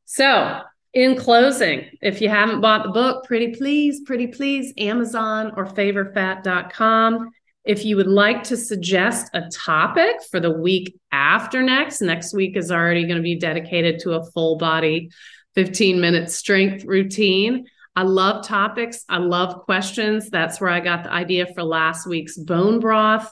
So, 0.04 0.60
in 0.94 1.16
closing, 1.16 1.90
if 2.00 2.20
you 2.20 2.28
haven't 2.28 2.62
bought 2.62 2.84
the 2.84 2.90
book, 2.90 3.24
pretty 3.24 3.54
please, 3.54 4.00
pretty 4.00 4.28
please, 4.28 4.72
Amazon 4.78 5.52
or 5.56 5.66
favorfat.com. 5.66 7.30
If 7.64 7.84
you 7.84 7.96
would 7.96 8.06
like 8.06 8.44
to 8.44 8.56
suggest 8.56 9.28
a 9.34 9.48
topic 9.50 10.16
for 10.30 10.40
the 10.40 10.52
week 10.52 10.96
after 11.12 11.62
next, 11.62 12.00
next 12.00 12.32
week 12.32 12.56
is 12.56 12.70
already 12.70 13.02
going 13.02 13.16
to 13.16 13.22
be 13.22 13.38
dedicated 13.38 13.98
to 14.00 14.12
a 14.12 14.24
full 14.30 14.56
body 14.56 15.10
15 15.54 16.00
minute 16.00 16.30
strength 16.30 16.84
routine. 16.84 17.66
I 17.94 18.02
love 18.02 18.46
topics. 18.46 19.04
I 19.08 19.18
love 19.18 19.64
questions. 19.64 20.30
That's 20.30 20.60
where 20.60 20.70
I 20.70 20.80
got 20.80 21.04
the 21.04 21.12
idea 21.12 21.46
for 21.54 21.62
last 21.62 22.06
week's 22.06 22.38
bone 22.38 22.78
broth 22.78 23.30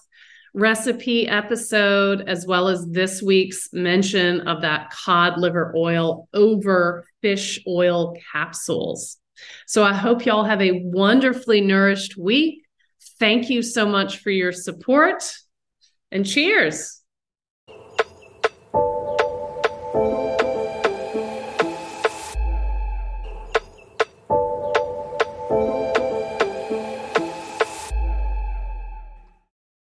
recipe 0.55 1.29
episode, 1.29 2.29
as 2.29 2.47
well 2.47 2.69
as 2.69 2.87
this 2.87 3.21
week's 3.21 3.69
mention 3.73 4.41
of 4.43 4.63
that 4.63 4.91
cod 4.91 5.39
liver 5.39 5.75
oil 5.77 6.29
over 6.33 7.07
fish 7.21 7.63
oil 7.67 8.17
capsules. 8.33 9.19
So 9.67 9.83
I 9.83 9.93
hope 9.93 10.25
y'all 10.25 10.45
have 10.45 10.63
a 10.63 10.81
wonderfully 10.85 11.61
nourished 11.61 12.17
week. 12.17 12.63
Thank 13.19 13.51
you 13.51 13.63
so 13.63 13.87
much 13.87 14.19
for 14.19 14.31
your 14.31 14.53
support. 14.53 15.25
And 16.13 16.25
cheers. 16.25 17.04